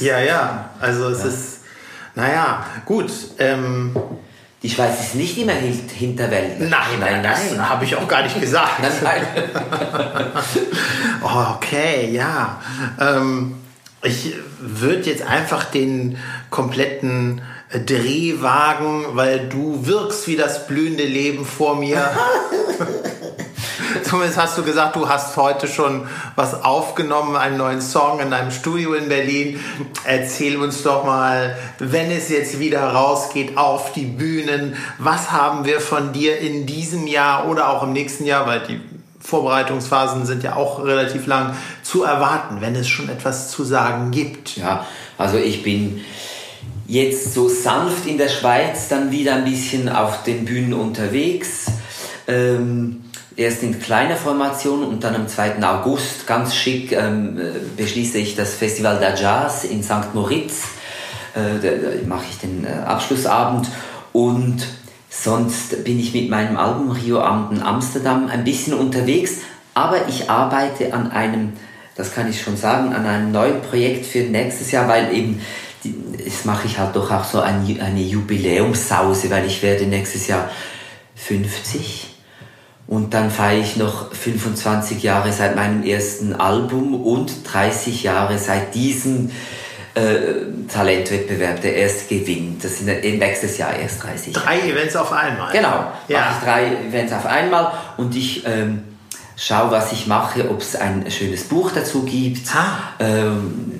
Ja, 0.00 0.18
ja. 0.20 0.70
Also 0.80 1.08
es 1.08 1.24
ist, 1.24 1.58
naja, 2.14 2.64
gut. 2.84 3.10
Ähm, 3.38 3.94
Die 4.60 4.68
Schweiz 4.70 4.98
ist 5.00 5.14
nicht 5.14 5.38
immer 5.38 5.52
hin- 5.52 5.88
Hinterwelt. 5.94 6.58
nein, 6.58 6.98
nein, 6.98 7.22
das 7.22 7.56
habe 7.56 7.84
ich 7.84 7.94
auch 7.94 8.08
gar 8.08 8.22
nicht 8.24 8.40
gesagt. 8.40 8.80
Nein, 8.82 8.92
nein. 9.04 9.22
Okay, 11.22 12.10
ja. 12.12 12.58
Ähm, 13.00 13.54
ich 14.02 14.34
würde 14.60 15.10
jetzt 15.10 15.22
einfach 15.22 15.64
den 15.64 16.18
kompletten 16.50 17.42
Dreh 17.86 18.40
wagen, 18.40 19.04
weil 19.12 19.48
du 19.48 19.86
wirkst 19.86 20.26
wie 20.28 20.36
das 20.36 20.66
blühende 20.66 21.04
Leben 21.04 21.44
vor 21.44 21.76
mir. 21.76 22.10
Zumindest 24.04 24.38
hast 24.38 24.56
du 24.56 24.62
gesagt, 24.62 24.96
du 24.96 25.08
hast 25.08 25.36
heute 25.36 25.66
schon 25.66 26.06
was 26.34 26.62
aufgenommen, 26.64 27.36
einen 27.36 27.58
neuen 27.58 27.80
Song 27.80 28.20
in 28.20 28.30
deinem 28.30 28.50
Studio 28.50 28.94
in 28.94 29.08
Berlin. 29.08 29.60
Erzähl 30.04 30.56
uns 30.56 30.82
doch 30.82 31.04
mal, 31.04 31.56
wenn 31.78 32.10
es 32.10 32.28
jetzt 32.28 32.58
wieder 32.58 32.82
rausgeht 32.82 33.58
auf 33.58 33.92
die 33.92 34.06
Bühnen, 34.06 34.76
was 34.98 35.30
haben 35.32 35.64
wir 35.66 35.80
von 35.80 36.12
dir 36.12 36.38
in 36.38 36.64
diesem 36.64 37.06
Jahr 37.06 37.48
oder 37.48 37.68
auch 37.68 37.82
im 37.82 37.92
nächsten 37.92 38.24
Jahr, 38.24 38.46
weil 38.46 38.60
die 38.60 38.80
Vorbereitungsphasen 39.28 40.24
sind 40.24 40.42
ja 40.42 40.56
auch 40.56 40.82
relativ 40.82 41.26
lang 41.26 41.54
zu 41.82 42.02
erwarten, 42.02 42.62
wenn 42.62 42.74
es 42.74 42.88
schon 42.88 43.10
etwas 43.10 43.50
zu 43.50 43.62
sagen 43.62 44.10
gibt. 44.10 44.56
Ja, 44.56 44.86
also 45.18 45.36
ich 45.36 45.62
bin 45.62 46.00
jetzt 46.86 47.34
so 47.34 47.46
sanft 47.46 48.06
in 48.06 48.16
der 48.16 48.30
Schweiz, 48.30 48.88
dann 48.88 49.10
wieder 49.10 49.34
ein 49.34 49.44
bisschen 49.44 49.90
auf 49.90 50.22
den 50.22 50.46
Bühnen 50.46 50.72
unterwegs. 50.72 51.66
Ähm, 52.26 53.04
erst 53.36 53.62
in 53.62 53.78
kleiner 53.78 54.16
Formation 54.16 54.82
und 54.82 55.04
dann 55.04 55.14
am 55.14 55.28
2. 55.28 55.62
August 55.62 56.26
ganz 56.26 56.54
schick 56.54 56.92
ähm, 56.92 57.38
äh, 57.38 57.42
beschließe 57.76 58.16
ich 58.16 58.34
das 58.34 58.54
Festival 58.54 58.98
der 58.98 59.14
Jazz 59.14 59.64
in 59.64 59.82
St. 59.82 60.14
Moritz. 60.14 60.68
Äh, 61.34 61.60
da, 61.62 61.68
da 61.68 62.06
mache 62.06 62.24
ich 62.30 62.38
den 62.38 62.64
äh, 62.64 62.70
Abschlussabend 62.70 63.68
und 64.14 64.66
sonst 65.10 65.84
bin 65.84 65.98
ich 65.98 66.14
mit 66.14 66.28
meinem 66.30 66.56
Album 66.56 66.90
Rio 66.90 67.20
Amden 67.20 67.62
Amsterdam 67.62 68.28
ein 68.28 68.44
bisschen 68.44 68.74
unterwegs. 68.74 69.38
Aber 69.74 70.08
ich 70.08 70.28
arbeite 70.28 70.92
an 70.92 71.10
einem, 71.12 71.52
das 71.94 72.14
kann 72.14 72.28
ich 72.28 72.42
schon 72.42 72.56
sagen, 72.56 72.92
an 72.92 73.06
einem 73.06 73.32
neuen 73.32 73.62
Projekt 73.62 74.06
für 74.06 74.20
nächstes 74.20 74.70
Jahr, 74.70 74.88
weil 74.88 75.14
eben 75.14 75.40
das 76.24 76.44
mache 76.44 76.66
ich 76.66 76.78
halt 76.78 76.96
doch 76.96 77.10
auch 77.10 77.24
so 77.24 77.40
eine, 77.40 77.80
eine 77.80 78.02
Jubiläumssause, 78.02 79.30
weil 79.30 79.46
ich 79.46 79.62
werde 79.62 79.86
nächstes 79.86 80.26
Jahr 80.26 80.50
50 81.14 82.08
und 82.88 83.12
dann 83.12 83.30
feiere 83.30 83.60
ich 83.60 83.76
noch 83.76 84.12
25 84.12 85.02
Jahre 85.02 85.30
seit 85.30 85.54
meinem 85.54 85.84
ersten 85.84 86.32
Album 86.32 86.94
und 86.94 87.30
30 87.44 88.02
Jahre 88.02 88.38
seit 88.38 88.74
diesem 88.74 89.30
äh, 89.94 90.68
Talentwettbewerb, 90.72 91.60
der 91.60 91.76
erst 91.76 92.08
gewinnt. 92.08 92.64
Das 92.64 92.78
sind 92.78 92.86
nächstes 92.86 93.58
Jahr 93.58 93.76
erst 93.76 94.02
30. 94.02 94.32
Drei 94.32 94.60
Events 94.60 94.96
auf 94.96 95.12
einmal. 95.12 95.52
Genau, 95.52 95.92
ja. 96.08 96.20
mache 96.20 96.32
ich 96.32 96.44
drei 96.44 96.88
Events 96.88 97.12
auf 97.12 97.26
einmal 97.26 97.72
und 97.96 98.14
ich 98.14 98.46
ähm, 98.46 98.84
schaue, 99.36 99.70
was 99.70 99.92
ich 99.92 100.06
mache, 100.06 100.48
ob 100.50 100.60
es 100.60 100.76
ein 100.76 101.10
schönes 101.10 101.44
Buch 101.44 101.72
dazu 101.72 102.02
gibt. 102.02 102.48
Ah. 102.54 102.94
Ähm, 103.00 103.72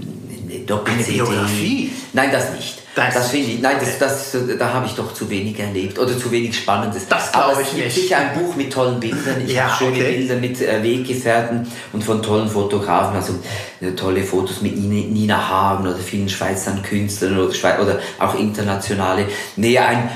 eine 0.68 1.02
Biografie? 1.02 1.92
Nein, 2.12 2.30
das 2.32 2.52
nicht. 2.52 2.82
Das, 3.06 3.14
das 3.14 3.30
finde 3.30 3.50
ich, 3.50 3.60
nein, 3.60 3.76
das, 3.78 3.98
das, 3.98 4.36
da 4.58 4.72
habe 4.72 4.86
ich 4.86 4.94
doch 4.94 5.14
zu 5.14 5.30
wenig 5.30 5.58
erlebt 5.58 5.98
oder 5.98 6.18
zu 6.18 6.30
wenig 6.30 6.56
Spannendes. 6.56 7.06
Das 7.08 7.32
glaube 7.32 7.62
ich 7.62 7.72
nicht. 7.72 7.94
sicher 7.94 8.18
ein 8.18 8.34
Buch 8.38 8.56
mit 8.56 8.72
tollen 8.72 8.98
Bildern. 8.98 9.42
Ich 9.46 9.52
ja, 9.52 9.64
habe 9.64 9.84
schöne 9.84 9.96
okay. 9.96 10.16
Bilder 10.16 10.36
mit 10.36 10.60
äh, 10.60 10.82
Weggefährten 10.82 11.66
und 11.92 12.02
von 12.02 12.22
tollen 12.22 12.48
Fotografen, 12.48 13.16
also 13.16 13.34
äh, 13.80 13.92
tolle 13.92 14.22
Fotos 14.22 14.62
mit 14.62 14.76
Nina 14.76 15.48
Hagen 15.48 15.86
oder 15.86 15.96
vielen 15.96 16.28
Schweizer 16.28 16.72
Künstlern 16.82 17.38
oder, 17.38 17.54
Schweiz 17.54 17.80
oder 17.80 17.98
auch 18.18 18.34
internationale. 18.34 19.26
Nee, 19.56 19.78
ein 19.78 20.10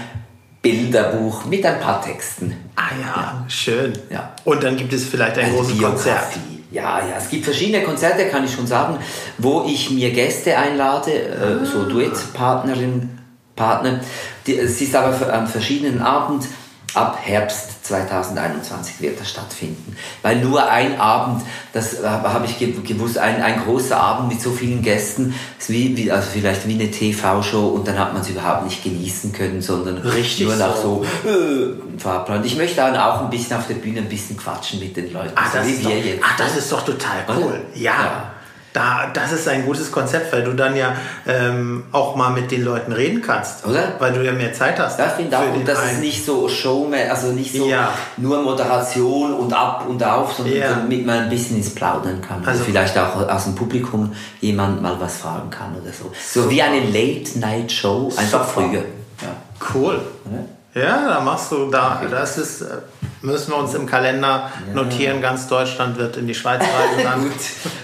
Bilderbuch 0.61 1.45
mit 1.47 1.65
ein 1.67 1.81
paar 1.81 2.03
Texten. 2.03 2.57
Ah 2.77 2.83
ja, 3.01 3.07
ja. 3.07 3.45
schön. 3.49 3.93
Ja. 4.11 4.35
Und 4.45 4.63
dann 4.63 4.77
gibt 4.77 4.93
es 4.93 5.05
vielleicht 5.05 5.39
ein 5.39 5.47
also 5.47 5.59
großes 5.59 5.79
Konzert. 5.79 6.27
Ja, 6.73 7.01
ja, 7.01 7.17
es 7.19 7.29
gibt 7.29 7.45
verschiedene 7.45 7.85
Konzerte, 7.85 8.29
kann 8.29 8.45
ich 8.45 8.55
schon 8.55 8.67
sagen, 8.67 8.99
wo 9.37 9.65
ich 9.69 9.91
mir 9.91 10.11
Gäste 10.11 10.57
einlade, 10.57 11.13
äh, 11.13 11.67
so 11.67 11.81
ah. 11.81 11.85
Duettpartnerinnen, 11.85 13.19
Partner. 13.55 14.01
Die, 14.47 14.57
es 14.57 14.81
ist 14.81 14.97
aber 14.97 15.33
an 15.33 15.47
verschiedenen 15.47 16.01
Abend 16.01 16.47
ab 16.95 17.19
Herbst 17.23 17.82
2021 17.93 19.01
wird 19.01 19.21
das 19.21 19.29
stattfinden. 19.29 19.95
Weil 20.23 20.41
nur 20.41 20.67
ein 20.71 20.99
Abend, 20.99 21.43
das 21.73 22.01
äh, 22.01 22.07
habe 22.07 22.47
ich 22.47 22.59
gewusst, 22.59 23.19
ein, 23.19 23.43
ein 23.43 23.63
großer 23.65 23.99
Abend 23.99 24.29
mit 24.29 24.41
so 24.41 24.51
vielen 24.51 24.83
Gästen, 24.83 25.35
ist 25.59 25.69
wie, 25.69 25.97
wie, 25.97 26.11
also 26.11 26.29
vielleicht 26.33 26.67
wie 26.67 26.75
eine 26.75 26.91
TV-Show 26.91 27.69
und 27.69 27.87
dann 27.87 27.99
hat 27.99 28.15
man 28.15 28.23
es 28.23 28.31
überhaupt 28.31 28.65
nicht 28.65 28.83
genießen 28.83 29.33
können, 29.33 29.61
sondern 29.61 29.99
Richtig 29.99 30.47
nur 30.47 30.57
nach 30.57 30.75
so, 30.77 31.05
so 31.23 31.29
äh, 31.29 31.99
Fahrplan. 31.99 32.45
Ich 32.45 32.57
möchte 32.57 32.77
dann 32.77 32.97
auch 32.97 33.23
ein 33.23 33.31
bisschen 33.31 33.57
auf 33.59 33.67
der 33.67 33.75
Bühne 33.75 34.01
ein 34.01 34.09
bisschen 34.09 34.37
quatschen 34.37 34.81
mit 34.81 34.97
den 34.97 35.13
Leuten. 35.13 35.33
Ah, 35.35 35.51
das, 35.53 35.67
so 35.67 35.71
ist, 35.71 35.85
doch, 35.85 35.91
ah, 36.23 36.35
das 36.39 36.57
ist 36.57 36.73
doch 36.73 36.85
total 36.85 37.25
cool. 37.29 37.61
Ja. 37.75 37.83
ja. 37.83 38.32
Da, 38.73 39.11
das 39.13 39.33
ist 39.33 39.47
ein 39.49 39.67
gutes 39.67 39.93
Konzept, 39.93 40.33
weil 40.33 40.45
du 40.45 40.55
dann 40.55 40.75
ja 40.75 40.95
ähm, 41.27 41.85
auch 41.93 42.17
mal 42.17 42.31
mit 42.31 42.51
den 42.51 42.65
Leuten 42.65 42.93
reden 42.93 43.21
kannst. 43.21 43.67
Oder? 43.67 43.97
Weil 43.99 44.15
du 44.15 44.25
ja 44.25 44.33
mehr 44.33 44.55
Zeit 44.55 44.79
hast. 44.79 44.99
Das 44.99 45.15
finde 45.15 45.31
ich 45.31 45.37
auch. 45.37 45.55
Und 45.55 45.69
das 45.69 45.93
ist 45.93 46.01
nicht 46.01 46.25
so 46.25 46.49
Showman, 46.49 47.11
also 47.11 47.29
nicht 47.29 47.55
so 47.55 47.69
ja. 47.69 47.93
nur 48.17 48.43
Moderation 48.43 49.35
und 49.35 49.53
ab 49.53 49.85
und 49.87 50.03
auf, 50.03 50.33
sondern 50.33 50.57
ja. 50.57 50.71
damit 50.71 51.05
man 51.05 51.25
ein 51.25 51.29
bisschen 51.29 51.59
ins 51.59 51.75
Plaudern 51.75 52.23
kann. 52.23 52.43
Also 52.47 52.65
vielleicht 52.65 52.97
auch 52.97 53.29
aus 53.29 53.45
dem 53.45 53.55
Publikum 53.55 54.13
jemand 54.41 54.81
mal 54.81 54.99
was 54.99 55.19
fragen 55.19 55.51
kann 55.51 55.75
oder 55.81 55.93
so. 55.93 56.11
So, 56.19 56.45
so 56.45 56.51
wie 56.51 56.63
eine 56.63 56.81
Late-Night-Show, 56.81 58.13
einfach 58.17 58.49
Super. 58.49 58.69
früher. 58.69 58.85
Ja. 59.21 59.75
Cool. 59.75 60.01
Ja? 60.25 60.45
Ja, 60.75 61.07
da 61.07 61.21
machst 61.21 61.53
du, 61.53 61.71
da, 61.71 62.01
das 62.11 62.39
ist, 62.39 62.63
äh, 62.63 62.79
müssen 63.21 63.51
wir 63.51 63.59
uns 63.59 63.75
im 63.75 63.87
Kalender 63.87 64.51
notieren. 64.73 65.21
Ganz 65.21 65.47
Deutschland 65.47 65.99
wird 65.99 66.17
in 66.17 66.27
die 66.27 66.35
Schweiz 66.35 66.63
reisen. 66.63 67.05
Dann 67.05 67.31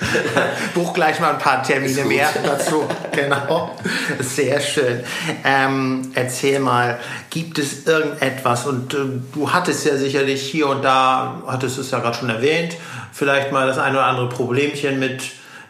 buch 0.75 0.95
gleich 0.95 1.21
mal 1.21 1.33
ein 1.33 1.39
paar 1.39 1.63
Termine 1.63 2.05
mehr 2.05 2.29
dazu. 2.43 2.85
Genau. 3.13 3.77
Sehr 4.21 4.61
schön. 4.61 5.05
Ähm, 5.45 6.13
erzähl 6.15 6.61
mal, 6.61 6.99
gibt 7.29 7.59
es 7.59 7.87
irgendetwas? 7.87 8.65
Und 8.65 8.95
äh, 8.95 8.99
du 9.35 9.53
hattest 9.53 9.85
ja 9.85 9.97
sicherlich 9.97 10.43
hier 10.43 10.69
und 10.69 10.83
da, 10.83 11.43
hattest 11.47 11.79
es 11.79 11.91
ja 11.91 11.99
gerade 11.99 12.17
schon 12.17 12.31
erwähnt, 12.31 12.75
vielleicht 13.13 13.53
mal 13.53 13.67
das 13.67 13.79
eine 13.79 13.99
oder 13.99 14.07
andere 14.07 14.31
Problemchen 14.31 14.99
mit 14.99 15.23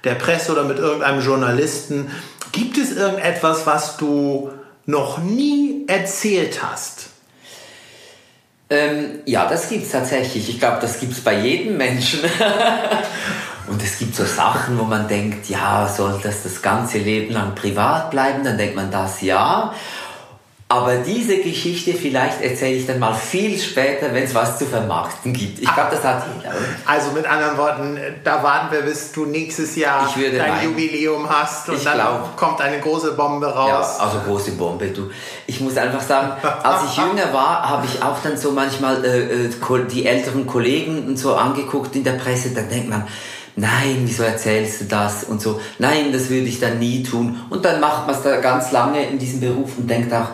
der 0.05 0.15
Presse 0.15 0.53
oder 0.53 0.63
mit 0.63 0.79
irgendeinem 0.79 1.21
Journalisten. 1.21 2.13
Gibt 2.53 2.79
es 2.79 2.97
irgendetwas, 2.97 3.67
was 3.67 3.97
du 3.97 4.53
noch 4.89 5.19
nie 5.19 5.85
erzählt 5.87 6.63
hast? 6.63 7.11
Ähm, 8.71 9.21
ja, 9.27 9.47
das 9.47 9.69
gibt 9.69 9.85
es 9.85 9.93
tatsächlich. 9.93 10.49
Ich 10.49 10.59
glaube, 10.59 10.79
das 10.81 10.99
gibt 10.99 11.13
es 11.13 11.21
bei 11.21 11.39
jedem 11.39 11.77
Menschen. 11.77 12.21
Und 13.67 13.83
es 13.83 13.99
gibt 13.99 14.17
so 14.17 14.25
Sachen, 14.25 14.79
wo 14.79 14.85
man 14.85 15.07
denkt, 15.07 15.51
ja, 15.51 15.87
soll 15.87 16.19
das 16.23 16.43
das 16.43 16.63
ganze 16.63 16.99
Leben 16.99 17.35
lang 17.35 17.55
privat 17.55 18.11
bleiben? 18.11 18.43
Dann 18.45 18.57
denkt 18.57 18.77
man 18.77 18.91
das 18.91 19.21
ja. 19.21 19.75
Aber 20.71 20.97
diese 20.97 21.39
Geschichte 21.39 21.95
vielleicht 21.95 22.43
erzähle 22.43 22.77
ich 22.77 22.87
dann 22.87 22.99
mal 22.99 23.15
viel 23.15 23.59
später, 23.59 24.13
wenn 24.13 24.25
es 24.25 24.35
was 24.35 24.59
zu 24.59 24.67
vermarkten 24.67 25.33
gibt. 25.33 25.61
Ich 25.61 25.75
glaube, 25.75 25.89
das 25.93 26.05
hat 26.05 26.25
jeder. 26.37 26.55
Also 26.85 27.13
mit 27.13 27.25
anderen 27.25 27.57
Worten, 27.57 27.99
da 28.23 28.43
warten 28.43 28.71
wir, 28.73 28.83
bis 28.83 29.11
du 29.13 29.25
nächstes 29.25 29.77
Jahr 29.77 30.07
dein 30.15 30.37
meinen. 30.37 30.65
Jubiläum 30.65 31.27
hast 31.27 31.71
und 31.71 31.77
ich 31.77 31.85
dann 31.85 31.95
glaub, 31.95 32.37
kommt 32.37 32.61
eine 32.61 32.81
große 32.81 33.13
Bombe 33.13 33.47
raus. 33.47 33.97
Ja, 33.99 34.05
also 34.05 34.19
große 34.27 34.53
Bombe, 34.53 34.89
du. 34.89 35.11
Ich 35.47 35.59
muss 35.63 35.79
einfach 35.79 36.03
sagen, 36.03 36.33
als 36.63 36.85
ich 36.85 36.97
jünger 36.99 37.33
war, 37.33 37.67
habe 37.67 37.87
ich 37.87 38.03
auch 38.03 38.19
dann 38.23 38.37
so 38.37 38.53
manchmal 38.53 39.03
äh, 39.07 39.47
äh 39.47 39.87
die 39.91 40.05
älteren 40.05 40.47
Kollegen 40.47 41.17
so 41.17 41.35
angeguckt 41.35 41.97
in 41.97 42.05
der 42.05 42.13
Presse, 42.13 42.51
dann 42.51 42.69
denkt 42.69 42.91
man, 42.91 43.09
nein, 43.57 44.03
wieso 44.05 44.23
erzählst 44.23 44.83
du 44.83 44.85
das 44.85 45.25
und 45.25 45.41
so, 45.41 45.63
nein, 45.79 46.13
das 46.13 46.29
würde 46.29 46.47
ich 46.47 46.61
dann 46.61 46.79
nie 46.79 47.03
tun. 47.03 47.41
Und 47.49 47.65
dann 47.65 47.81
macht 47.81 48.07
man 48.07 48.15
es 48.15 48.23
da 48.23 48.37
ganz 48.37 48.71
lange 48.71 49.07
in 49.07 49.19
diesem 49.19 49.41
Beruf 49.41 49.79
und 49.79 49.89
denkt 49.89 50.13
auch, 50.13 50.29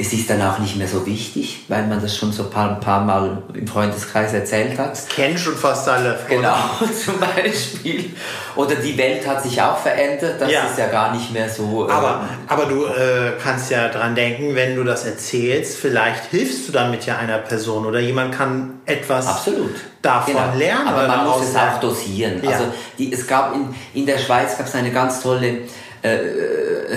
es 0.00 0.12
ist 0.12 0.30
dann 0.30 0.40
auch 0.42 0.60
nicht 0.60 0.76
mehr 0.76 0.86
so 0.86 1.04
wichtig, 1.06 1.64
weil 1.66 1.84
man 1.88 2.00
das 2.00 2.16
schon 2.16 2.30
so 2.30 2.44
ein 2.44 2.50
paar, 2.50 2.70
ein 2.70 2.80
paar 2.80 3.04
Mal 3.04 3.42
im 3.52 3.66
Freundeskreis 3.66 4.32
erzählt 4.32 4.78
hat. 4.78 4.92
Das 4.92 5.08
kennen 5.08 5.36
schon 5.36 5.56
fast 5.56 5.88
alle. 5.88 6.16
Genau, 6.28 6.54
zum 7.04 7.18
Beispiel. 7.18 8.12
Oder 8.54 8.76
die 8.76 8.96
Welt 8.96 9.26
hat 9.26 9.42
sich 9.42 9.60
auch 9.60 9.76
verändert, 9.76 10.40
das 10.40 10.52
ja. 10.52 10.66
ist 10.66 10.78
ja 10.78 10.86
gar 10.86 11.12
nicht 11.12 11.32
mehr 11.32 11.48
so. 11.48 11.88
Äh, 11.88 11.92
aber, 11.92 12.28
aber 12.46 12.66
du 12.66 12.86
äh, 12.86 13.32
kannst 13.42 13.72
ja 13.72 13.88
dran 13.88 14.14
denken, 14.14 14.54
wenn 14.54 14.76
du 14.76 14.84
das 14.84 15.04
erzählst, 15.04 15.78
vielleicht 15.78 16.26
hilfst 16.26 16.68
du 16.68 16.72
damit 16.72 17.04
ja 17.04 17.18
einer 17.18 17.38
Person 17.38 17.84
oder 17.84 17.98
jemand 17.98 18.36
kann 18.36 18.74
etwas 18.86 19.26
Absolut. 19.26 19.74
davon 20.00 20.34
genau. 20.34 20.56
lernen. 20.56 20.86
Aber 20.86 21.08
man 21.08 21.26
muss 21.26 21.42
es 21.42 21.56
auch 21.56 21.80
dosieren. 21.80 22.40
Ja. 22.44 22.50
Also 22.52 22.66
die, 22.98 23.12
es 23.12 23.26
gab 23.26 23.52
in, 23.52 23.74
in 23.94 24.06
der 24.06 24.18
Schweiz 24.18 24.56
gab 24.56 24.68
es 24.68 24.74
eine 24.76 24.92
ganz 24.92 25.20
tolle 25.22 25.62
äh, 26.02 26.18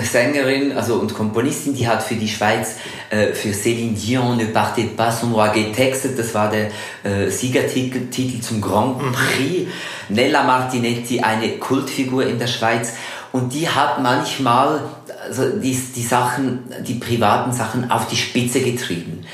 Sängerin 0.00 0.72
also 0.72 0.94
und 0.96 1.14
Komponistin, 1.14 1.74
die 1.74 1.86
hat 1.86 2.02
für 2.02 2.14
die 2.14 2.28
Schweiz 2.28 2.76
äh, 3.10 3.32
für 3.32 3.50
Céline 3.50 3.94
Dion 3.94 4.36
Ne 4.36 4.46
partez 4.46 4.96
pas 4.96 5.20
son 5.20 5.32
roi 5.32 5.48
getextet. 5.50 6.18
Das 6.18 6.34
war 6.34 6.50
der 6.50 6.70
äh, 7.04 7.30
Siegertitel 7.30 8.06
Titel 8.10 8.40
zum 8.40 8.60
Grand 8.60 8.98
Prix. 9.12 9.68
Nella 10.08 10.42
Martinetti, 10.42 11.20
eine 11.20 11.58
Kultfigur 11.58 12.26
in 12.26 12.38
der 12.38 12.46
Schweiz. 12.46 12.94
Und 13.32 13.52
die 13.54 13.68
hat 13.68 14.02
manchmal 14.02 14.80
also 15.26 15.48
die, 15.48 15.74
die 15.74 16.02
Sachen, 16.02 16.60
die 16.86 16.94
privaten 16.94 17.52
Sachen 17.52 17.90
auf 17.90 18.06
die 18.08 18.16
Spitze 18.16 18.60
getrieben. 18.60 19.24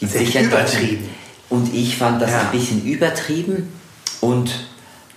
Die 0.00 0.06
sich 0.06 0.38
übertrieben. 0.38 1.08
Und 1.48 1.74
ich 1.74 1.96
fand 1.96 2.20
das 2.20 2.30
ja. 2.30 2.40
ein 2.40 2.50
bisschen 2.50 2.84
übertrieben 2.84 3.72
und 4.20 4.67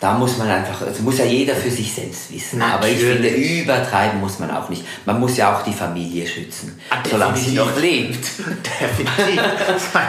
da 0.01 0.15
muss 0.15 0.35
man 0.39 0.49
einfach, 0.49 0.81
also 0.81 1.03
muss 1.03 1.19
ja 1.19 1.25
jeder 1.25 1.55
für 1.55 1.69
sich 1.69 1.93
selbst 1.93 2.33
wissen. 2.33 2.57
Natürlich. 2.57 2.75
Aber 2.75 2.87
ich 2.87 2.97
finde, 2.97 3.29
übertreiben 3.29 4.19
muss 4.19 4.39
man 4.39 4.49
auch 4.49 4.67
nicht. 4.67 4.83
Man 5.05 5.19
muss 5.19 5.37
ja 5.37 5.55
auch 5.55 5.63
die 5.63 5.73
Familie 5.73 6.25
schützen, 6.25 6.81
ah, 6.89 6.97
solange 7.07 7.37
sie 7.37 7.53
noch 7.53 7.79
lebt. 7.79 8.17
Definitiv. 8.81 9.43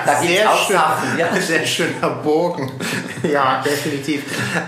da 0.06 0.20
gibt 0.22 0.38
es 0.40 0.46
auch 0.46 0.66
schön. 0.66 0.76
Ja. 1.18 1.36
Sehr 1.40 1.66
schöner 1.66 2.08
Bogen. 2.08 2.72
ja, 3.30 3.62
definitiv. 3.62 4.22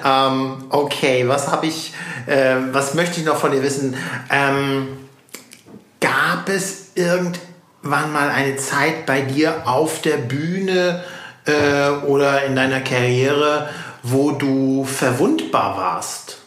Ähm, 0.04 0.66
okay, 0.68 1.26
was 1.26 1.50
habe 1.50 1.68
ich, 1.68 1.94
äh, 2.26 2.56
was 2.72 2.92
möchte 2.92 3.20
ich 3.20 3.24
noch 3.24 3.38
von 3.38 3.50
dir 3.50 3.62
wissen? 3.62 3.96
Ähm, 4.30 4.88
gab 6.02 6.50
es 6.50 6.88
irgendwann 6.96 8.12
mal 8.12 8.28
eine 8.28 8.56
Zeit 8.56 9.06
bei 9.06 9.22
dir 9.22 9.66
auf 9.66 10.02
der 10.02 10.18
Bühne 10.18 11.02
äh, 11.46 11.88
oder 12.06 12.44
in 12.44 12.54
deiner 12.54 12.80
Karriere, 12.80 13.70
wo 14.04 14.32
du 14.32 14.84
verwundbar 14.84 15.76
warst? 15.76 16.38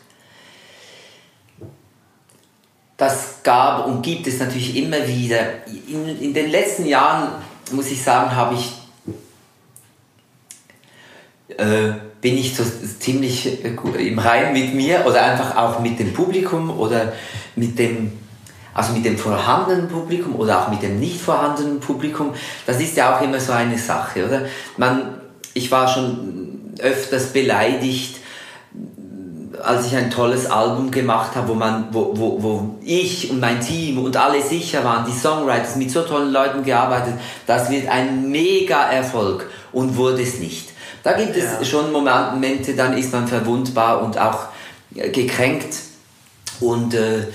Das 2.95 3.41
gab 3.43 3.85
und 3.87 4.03
gibt 4.03 4.27
es 4.27 4.39
natürlich 4.39 4.77
immer 4.77 5.07
wieder. 5.07 5.65
In, 5.87 6.21
in 6.21 6.33
den 6.33 6.51
letzten 6.51 6.85
Jahren, 6.85 7.29
muss 7.71 7.91
ich 7.91 8.01
sagen, 8.01 8.35
habe 8.35 8.55
ich, 8.55 8.73
äh, 11.57 11.93
bin 12.21 12.37
ich 12.37 12.55
so 12.55 12.63
ziemlich 12.99 13.63
äh, 13.63 14.07
im 14.07 14.19
Rein 14.19 14.53
mit 14.53 14.73
mir 14.75 15.05
oder 15.07 15.23
einfach 15.23 15.57
auch 15.57 15.79
mit 15.79 15.99
dem 15.99 16.13
Publikum 16.13 16.69
oder 16.79 17.13
mit 17.55 17.77
dem, 17.79 18.11
also 18.73 18.93
mit 18.93 19.05
dem 19.05 19.17
vorhandenen 19.17 19.87
Publikum 19.87 20.35
oder 20.35 20.61
auch 20.61 20.69
mit 20.69 20.83
dem 20.83 20.99
nicht 20.99 21.19
vorhandenen 21.19 21.79
Publikum. 21.79 22.35
Das 22.67 22.79
ist 22.79 22.97
ja 22.97 23.15
auch 23.17 23.21
immer 23.21 23.39
so 23.39 23.51
eine 23.51 23.79
Sache, 23.79 24.25
oder? 24.25 24.45
Man, 24.77 25.21
ich 25.53 25.71
war 25.71 25.87
schon 25.87 26.46
öfters 26.79 27.33
beleidigt, 27.33 28.17
als 29.63 29.87
ich 29.87 29.95
ein 29.95 30.11
tolles 30.11 30.45
Album 30.45 30.91
gemacht 30.91 31.35
habe, 31.35 31.49
wo, 31.49 31.53
man, 31.55 31.87
wo, 31.91 32.11
wo, 32.13 32.43
wo 32.43 32.75
ich 32.83 33.29
und 33.31 33.39
mein 33.39 33.59
Team 33.59 33.97
und 33.97 34.15
alle 34.15 34.41
sicher 34.41 34.83
waren, 34.83 35.05
die 35.05 35.17
Songwriters 35.17 35.75
mit 35.75 35.91
so 35.91 36.03
tollen 36.03 36.31
Leuten 36.31 36.63
gearbeitet, 36.63 37.15
das 37.45 37.69
wird 37.69 37.87
ein 37.87 38.29
mega 38.29 38.83
Erfolg 38.91 39.49
und 39.71 39.97
wurde 39.97 40.21
es 40.21 40.39
nicht. 40.39 40.69
Da 41.03 41.13
gibt 41.13 41.35
es 41.35 41.43
ja. 41.43 41.65
schon 41.65 41.91
Momente, 41.91 42.75
dann 42.75 42.97
ist 42.97 43.11
man 43.13 43.27
verwundbar 43.27 44.01
und 44.01 44.17
auch 44.17 44.47
gekränkt 44.91 45.75
und 46.59 46.93
äh, 46.93 47.27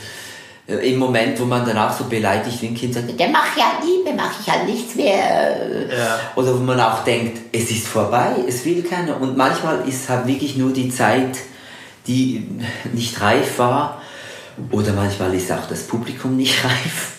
im 0.78 0.98
Moment, 0.98 1.38
wo 1.40 1.44
man 1.44 1.64
danach 1.64 1.96
so 1.96 2.04
beleidigt 2.04 2.61
wie 2.62 2.68
ein 2.68 2.74
Kind 2.74 2.94
sagt, 2.94 3.18
der 3.18 3.28
macht 3.28 3.56
ja 3.56 3.85
nie, 3.85 4.04
der 4.04 4.14
mache 4.14 4.35
ich 4.40 4.50
halt 4.50 4.66
nichts 4.66 4.94
mehr. 4.94 5.56
Ja. 5.90 6.20
Oder 6.37 6.54
wo 6.54 6.62
man 6.62 6.80
auch 6.80 7.04
denkt, 7.04 7.40
es 7.52 7.70
ist 7.70 7.87
vorbei, 7.87 8.37
es 8.48 8.64
will 8.64 8.82
keiner. 8.82 9.20
Und 9.20 9.37
manchmal 9.37 9.87
ist 9.88 10.08
halt 10.08 10.26
wirklich 10.26 10.56
nur 10.56 10.72
die 10.72 10.90
Zeit, 10.90 11.38
die 12.06 12.48
nicht 12.92 13.20
reif 13.20 13.58
war. 13.58 14.00
Oder 14.70 14.92
manchmal 14.92 15.35
ist 15.35 15.50
auch 15.50 15.66
das 15.68 15.85
Publikum 15.85 16.37
nicht 16.37 16.64
reif. 16.64 17.12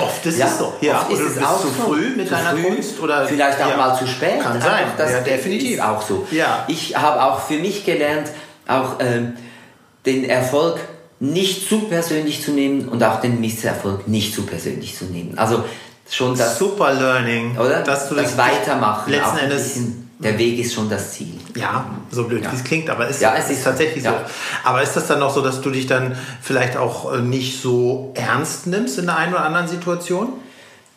Oft 0.00 0.24
ist 0.26 0.38
ja, 0.38 0.46
es 0.46 0.58
so. 0.58 0.72
Ja, 0.80 1.02
oft 1.02 1.12
ist 1.12 1.20
oder 1.20 1.30
es 1.30 1.42
auch 1.42 1.60
zu 1.60 1.68
früh 1.68 2.16
mit 2.16 2.30
deiner 2.30 2.50
früh, 2.50 2.62
Kunst 2.62 3.00
oder 3.00 3.26
vielleicht 3.26 3.60
auch 3.62 3.70
ja. 3.70 3.76
mal 3.76 3.96
zu 3.96 4.06
spät. 4.06 4.40
Kann 4.40 4.60
sein. 4.60 4.84
Das 4.96 5.12
ja, 5.12 5.20
definitiv. 5.20 5.74
Ist 5.74 5.82
auch 5.82 6.02
so. 6.02 6.26
Ja. 6.30 6.64
Ich 6.66 6.96
habe 6.96 7.22
auch 7.22 7.40
für 7.40 7.58
mich 7.58 7.84
gelernt, 7.84 8.30
auch 8.66 8.96
ähm, 9.00 9.34
den 10.06 10.24
Erfolg 10.24 10.80
nicht 11.20 11.68
zu 11.68 11.80
persönlich 11.80 12.42
zu 12.42 12.52
nehmen 12.52 12.88
und 12.88 13.02
auch 13.02 13.20
den 13.20 13.40
Misserfolg 13.40 14.08
nicht 14.08 14.34
zu 14.34 14.42
persönlich 14.42 14.96
zu 14.96 15.06
nehmen. 15.06 15.38
Also 15.38 15.64
schon 16.10 16.36
das 16.36 16.58
super 16.58 16.92
Learning, 16.92 17.56
oder? 17.56 17.82
Dass 17.82 18.08
du 18.08 18.14
das, 18.14 18.36
das 18.36 18.38
Weitermachen. 18.38 19.10
Letzten 19.10 19.38
Endes 19.38 19.78
der 20.18 20.38
Weg 20.38 20.58
ist 20.58 20.74
schon 20.74 20.88
das 20.88 21.12
Ziel. 21.12 21.34
Ja, 21.56 21.86
so 22.10 22.24
blöd 22.24 22.44
ja. 22.44 22.52
wie 22.52 22.56
es 22.56 22.64
klingt, 22.64 22.88
aber 22.88 23.08
es, 23.08 23.20
ja, 23.20 23.34
es 23.36 23.50
ist 23.50 23.64
tatsächlich 23.64 24.04
ja. 24.04 24.12
so. 24.12 24.16
Aber 24.68 24.82
ist 24.82 24.94
das 24.94 25.06
dann 25.06 25.20
noch 25.20 25.34
so, 25.34 25.40
dass 25.40 25.60
du 25.60 25.70
dich 25.70 25.86
dann 25.86 26.16
vielleicht 26.40 26.76
auch 26.76 27.12
äh, 27.12 27.20
nicht 27.20 27.60
so 27.60 28.12
ernst 28.14 28.66
nimmst 28.66 28.98
in 28.98 29.06
der 29.06 29.16
einen 29.16 29.34
oder 29.34 29.44
anderen 29.44 29.68
Situation? 29.68 30.32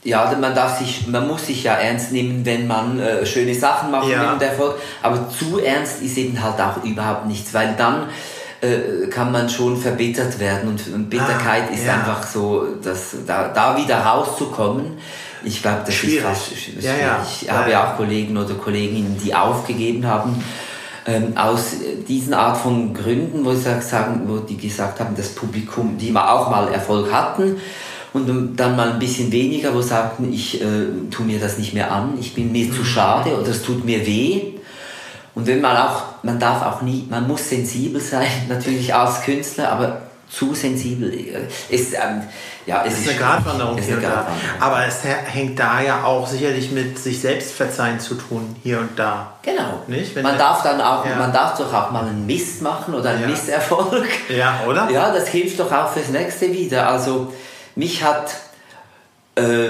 Ja, 0.03 0.33
man 0.39 0.55
darf 0.55 0.79
sich, 0.79 1.07
man 1.07 1.27
muss 1.27 1.47
sich 1.47 1.63
ja 1.63 1.73
ernst 1.73 2.11
nehmen, 2.11 2.45
wenn 2.45 2.67
man 2.67 2.99
äh, 2.99 3.25
schöne 3.25 3.55
Sachen 3.55 3.91
macht 3.91 4.07
ja. 4.07 4.33
und 4.33 4.41
Erfolg. 4.41 4.75
Aber 5.01 5.27
zu 5.29 5.59
ernst 5.59 6.01
ist 6.01 6.17
eben 6.17 6.41
halt 6.41 6.61
auch 6.61 6.83
überhaupt 6.83 7.25
nichts, 7.25 7.53
weil 7.53 7.75
dann 7.77 8.07
äh, 8.61 9.07
kann 9.07 9.31
man 9.31 9.49
schon 9.49 9.77
verbittert 9.77 10.39
werden 10.39 10.69
und, 10.69 10.93
und 10.93 11.09
Bitterkeit 11.09 11.63
ah, 11.69 11.73
ist 11.73 11.85
ja. 11.85 11.93
einfach 11.93 12.25
so, 12.25 12.67
dass 12.83 13.15
da, 13.25 13.49
da 13.49 13.77
wieder 13.77 13.99
rauszukommen. 13.99 14.97
Ich 15.43 15.61
glaube, 15.61 15.81
das 15.85 15.93
schwierig. 15.93 16.17
ist 16.17 16.23
fast 16.23 16.57
schwierig. 16.57 16.83
Ja, 16.83 16.95
ja. 16.95 17.25
Ich 17.25 17.49
habe 17.49 17.71
ja 17.71 17.87
auch 17.87 17.97
Kollegen 17.97 18.35
oder 18.37 18.55
Kolleginnen, 18.55 19.17
die 19.23 19.33
aufgegeben 19.33 20.05
haben. 20.05 20.43
Ähm, 21.05 21.37
aus 21.37 21.75
diesen 22.05 22.33
Art 22.33 22.57
von 22.57 22.93
Gründen, 22.93 23.45
wo, 23.45 23.53
sie 23.53 23.81
sagen, 23.81 24.23
wo 24.25 24.39
die 24.39 24.57
gesagt 24.57 24.99
haben, 24.99 25.15
das 25.15 25.29
Publikum, 25.29 25.97
die 25.97 26.13
auch 26.13 26.49
mal 26.49 26.67
Erfolg 26.67 27.13
hatten, 27.13 27.57
und 28.13 28.55
dann 28.55 28.75
mal 28.75 28.91
ein 28.91 28.99
bisschen 28.99 29.31
weniger, 29.31 29.73
wo 29.73 29.81
sagten, 29.81 30.33
ich 30.33 30.61
äh, 30.61 30.65
tue 31.11 31.25
mir 31.25 31.39
das 31.39 31.57
nicht 31.57 31.73
mehr 31.73 31.91
an, 31.91 32.17
ich 32.19 32.33
bin 32.33 32.51
mir 32.51 32.71
zu 32.71 32.79
mhm. 32.79 32.85
schade 32.85 33.37
oder 33.39 33.49
es 33.49 33.63
tut 33.63 33.85
mir 33.85 34.05
weh. 34.05 34.53
Und 35.37 35.45
wenn 35.45 35.61
man 35.61 35.77
auch, 35.77 36.01
man 36.23 36.39
darf 36.39 36.63
auch 36.63 36.81
nie, 36.81 37.05
man 37.11 37.27
muss 37.27 37.47
sensibel 37.47 38.01
sein, 38.01 38.25
natürlich 38.49 38.95
als 38.95 39.21
Künstler, 39.21 39.71
aber 39.71 40.01
zu 40.27 40.55
sensibel 40.55 41.13
ist, 41.69 41.93
ähm, 41.93 42.23
ja, 42.65 42.83
es, 42.83 42.93
ist, 42.93 43.01
ist 43.01 43.09
eine 43.09 43.19
Gratwanderung. 43.19 43.77
Ist 43.77 43.87
eine 43.87 44.01
Gratwanderung. 44.01 44.39
Aber 44.59 44.87
es 44.87 45.03
hängt 45.03 45.59
da 45.59 45.79
ja 45.79 46.03
auch 46.03 46.25
sicherlich 46.25 46.71
mit 46.71 46.97
sich 46.97 47.21
selbst 47.21 47.53
verzeihen 47.53 47.99
zu 47.99 48.15
tun, 48.15 48.55
hier 48.63 48.79
und 48.79 48.97
da. 48.97 49.33
Genau. 49.43 49.83
Nicht? 49.85 50.15
Wenn 50.15 50.23
man 50.23 50.39
darf 50.39 50.63
dann 50.63 50.81
auch, 50.81 51.05
ja. 51.05 51.15
man 51.17 51.31
darf 51.31 51.55
doch 51.55 51.71
auch 51.71 51.91
mal 51.91 52.07
einen 52.07 52.25
Mist 52.25 52.63
machen 52.63 52.95
oder 52.95 53.11
einen 53.11 53.21
ja. 53.21 53.27
Misserfolg. 53.27 54.07
Ja, 54.29 54.61
oder? 54.67 54.89
Ja, 54.89 55.13
das 55.13 55.27
hilft 55.27 55.59
doch 55.59 55.71
auch 55.71 55.91
fürs 55.91 56.09
nächste 56.09 56.51
wieder. 56.51 56.89
Also 56.89 57.31
mich 57.75 58.03
hat 58.03 58.31
äh, 59.35 59.69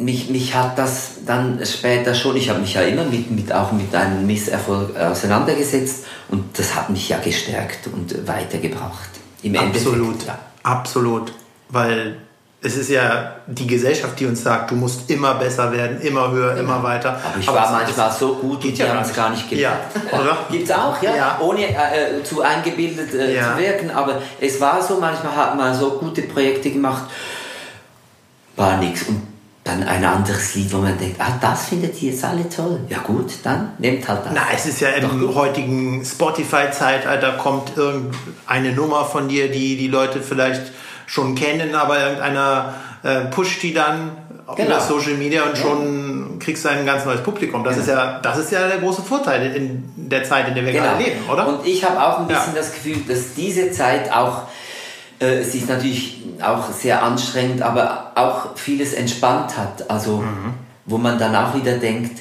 mich, 0.00 0.30
mich 0.30 0.54
hat 0.54 0.78
das 0.78 1.12
dann 1.26 1.60
später 1.64 2.14
schon, 2.14 2.36
ich 2.36 2.48
habe 2.48 2.60
mich 2.60 2.74
ja 2.74 2.82
immer 2.82 3.04
mit, 3.04 3.30
mit, 3.30 3.52
auch 3.52 3.72
mit 3.72 3.94
einem 3.94 4.26
Misserfolg 4.26 4.96
auseinandergesetzt 4.96 6.06
und 6.28 6.58
das 6.58 6.74
hat 6.74 6.90
mich 6.90 7.08
ja 7.08 7.18
gestärkt 7.18 7.86
und 7.92 8.26
weitergebracht. 8.26 9.10
Im 9.42 9.56
absolut, 9.56 10.26
ja. 10.26 10.38
absolut, 10.62 11.32
weil 11.68 12.16
es 12.62 12.76
ist 12.76 12.90
ja 12.90 13.36
die 13.46 13.66
Gesellschaft, 13.66 14.20
die 14.20 14.26
uns 14.26 14.42
sagt, 14.42 14.70
du 14.70 14.74
musst 14.74 15.10
immer 15.10 15.34
besser 15.34 15.72
werden, 15.72 16.00
immer 16.02 16.30
höher, 16.30 16.56
immer 16.56 16.76
genau. 16.76 16.82
weiter. 16.82 17.20
Aber 17.24 17.38
ich 17.38 17.48
Aber 17.48 17.58
war 17.58 17.72
manchmal 17.72 18.12
so 18.12 18.34
gut 18.34 18.62
die 18.62 18.82
haben 18.82 19.00
es 19.00 19.14
gar 19.14 19.30
nicht 19.30 19.48
gemerkt. 19.48 19.78
Ja, 19.94 20.18
oder? 20.18 20.38
Gibt 20.50 20.64
es 20.64 20.70
auch, 20.70 21.02
ja. 21.02 21.16
ja. 21.16 21.38
Ohne 21.40 21.62
äh, 21.62 22.22
zu 22.22 22.42
eingebildet 22.42 23.14
äh, 23.14 23.34
ja. 23.34 23.52
zu 23.52 23.62
wirken. 23.62 23.90
Aber 23.90 24.20
es 24.40 24.60
war 24.60 24.82
so, 24.82 24.98
manchmal 25.00 25.34
hat 25.34 25.56
man 25.56 25.74
so 25.74 25.92
gute 25.92 26.22
Projekte 26.22 26.70
gemacht, 26.70 27.04
war 28.56 28.76
nichts. 28.76 29.08
Und 29.08 29.29
dann 29.70 29.82
ein 29.84 30.04
anderes 30.04 30.54
Lied, 30.54 30.72
wo 30.72 30.78
man 30.78 30.98
denkt, 30.98 31.20
ah, 31.20 31.38
das 31.40 31.68
findet 31.68 32.00
ihr 32.02 32.10
jetzt 32.10 32.24
alle 32.24 32.48
toll. 32.48 32.80
Ja 32.88 32.98
gut, 32.98 33.32
dann 33.42 33.72
nehmt 33.78 34.06
halt 34.08 34.24
das. 34.24 34.32
Na, 34.34 34.42
es 34.54 34.66
ist 34.66 34.80
ja 34.80 34.90
im 34.90 35.20
Doch, 35.20 35.34
heutigen 35.34 36.04
Spotify-Zeitalter 36.04 37.32
kommt 37.32 37.76
irgendeine 37.76 38.72
Nummer 38.72 39.04
von 39.04 39.28
dir, 39.28 39.50
die 39.50 39.76
die 39.76 39.88
Leute 39.88 40.20
vielleicht 40.20 40.72
schon 41.06 41.34
kennen, 41.34 41.74
aber 41.74 42.00
irgendeiner 42.00 42.74
äh, 43.02 43.20
pusht 43.26 43.62
die 43.62 43.72
dann 43.72 44.12
genau. 44.56 44.70
über 44.70 44.80
Social 44.80 45.14
Media 45.14 45.42
und 45.44 45.56
ja. 45.56 45.62
schon 45.62 46.38
kriegst 46.38 46.64
du 46.64 46.68
ein 46.68 46.86
ganz 46.86 47.04
neues 47.04 47.22
Publikum. 47.22 47.64
Das, 47.64 47.74
genau. 47.74 47.84
ist 47.84 47.90
ja, 47.90 48.20
das 48.20 48.38
ist 48.38 48.52
ja 48.52 48.68
der 48.68 48.78
große 48.78 49.02
Vorteil 49.02 49.54
in 49.54 49.92
der 49.96 50.24
Zeit, 50.24 50.48
in 50.48 50.54
der 50.54 50.64
wir 50.64 50.72
genau. 50.72 50.84
gerade 50.84 51.02
leben, 51.02 51.30
oder? 51.30 51.46
Und 51.48 51.66
ich 51.66 51.84
habe 51.84 52.00
auch 52.00 52.20
ein 52.20 52.26
bisschen 52.26 52.54
ja. 52.54 52.60
das 52.60 52.72
Gefühl, 52.72 53.02
dass 53.08 53.34
diese 53.34 53.70
Zeit 53.70 54.12
auch 54.12 54.42
es 55.20 55.54
ist 55.54 55.68
natürlich 55.68 56.22
auch 56.42 56.70
sehr 56.72 57.02
anstrengend, 57.02 57.62
aber 57.62 58.12
auch 58.14 58.56
vieles 58.56 58.94
entspannt 58.94 59.56
hat. 59.56 59.88
Also, 59.90 60.18
mhm. 60.18 60.54
wo 60.86 60.98
man 60.98 61.18
dann 61.18 61.36
auch 61.36 61.54
wieder 61.54 61.76
denkt, 61.76 62.20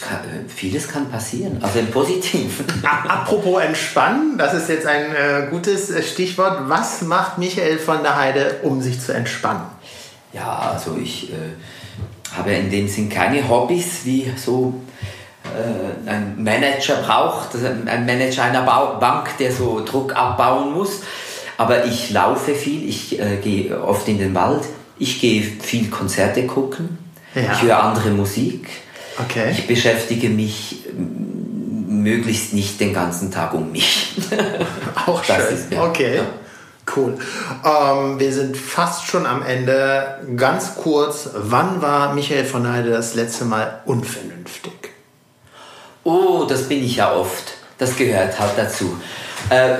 kann, 0.00 0.18
äh, 0.18 0.48
vieles 0.48 0.88
kann 0.88 1.08
passieren, 1.08 1.58
also 1.62 1.78
im 1.78 1.90
Positiven. 1.90 2.66
Apropos 3.08 3.62
entspannen, 3.62 4.36
das 4.36 4.54
ist 4.54 4.68
jetzt 4.68 4.86
ein 4.86 5.14
äh, 5.14 5.46
gutes 5.48 5.90
äh, 5.90 6.02
Stichwort. 6.02 6.68
Was 6.68 7.02
macht 7.02 7.38
Michael 7.38 7.78
von 7.78 8.02
der 8.02 8.16
Heide, 8.16 8.56
um 8.62 8.82
sich 8.82 9.00
zu 9.00 9.12
entspannen? 9.12 9.66
Ja, 10.32 10.72
also 10.74 10.98
ich 11.00 11.32
äh, 11.32 11.36
habe 12.36 12.52
in 12.52 12.70
dem 12.70 12.88
Sinn 12.88 13.08
keine 13.08 13.48
Hobbys, 13.48 14.04
wie 14.04 14.32
so 14.36 14.74
äh, 15.44 16.10
ein 16.10 16.42
Manager 16.42 16.96
braucht, 16.96 17.54
also 17.54 17.66
ein 17.66 18.04
Manager 18.04 18.42
einer 18.42 18.62
Bank, 18.62 19.38
der 19.38 19.52
so 19.52 19.84
Druck 19.84 20.14
abbauen 20.14 20.72
muss. 20.72 21.00
Aber 21.56 21.84
ich 21.84 22.10
laufe 22.10 22.54
viel, 22.54 22.88
ich 22.88 23.18
äh, 23.18 23.36
gehe 23.42 23.82
oft 23.82 24.06
in 24.08 24.18
den 24.18 24.34
Wald, 24.34 24.62
ich 24.98 25.20
gehe 25.20 25.42
viel 25.42 25.88
Konzerte 25.88 26.46
gucken, 26.46 26.98
ja. 27.34 27.52
ich 27.52 27.62
höre 27.62 27.82
andere 27.82 28.10
Musik. 28.10 28.68
Okay. 29.18 29.50
Ich 29.50 29.66
beschäftige 29.66 30.28
mich 30.28 30.84
möglichst 31.88 32.52
nicht 32.52 32.80
den 32.80 32.92
ganzen 32.92 33.30
Tag 33.30 33.54
um 33.54 33.72
mich. 33.72 34.14
Auch 35.06 35.24
schön. 35.24 35.36
Ist, 35.52 35.72
ja, 35.72 35.82
okay. 35.82 36.16
Ja. 36.16 36.24
Cool. 36.94 37.18
Ähm, 37.64 38.20
wir 38.20 38.32
sind 38.32 38.56
fast 38.56 39.06
schon 39.06 39.26
am 39.26 39.42
Ende. 39.42 40.20
Ganz 40.36 40.76
kurz, 40.76 41.30
wann 41.34 41.82
war 41.82 42.14
Michael 42.14 42.44
von 42.44 42.70
Heide 42.70 42.90
das 42.90 43.14
letzte 43.14 43.44
Mal 43.44 43.80
unvernünftig? 43.86 44.72
Oh, 46.04 46.44
das 46.48 46.68
bin 46.68 46.84
ich 46.84 46.96
ja 46.96 47.12
oft. 47.12 47.54
Das 47.78 47.96
gehört 47.96 48.38
halt 48.38 48.52
dazu. 48.56 48.96
Äh, 49.50 49.78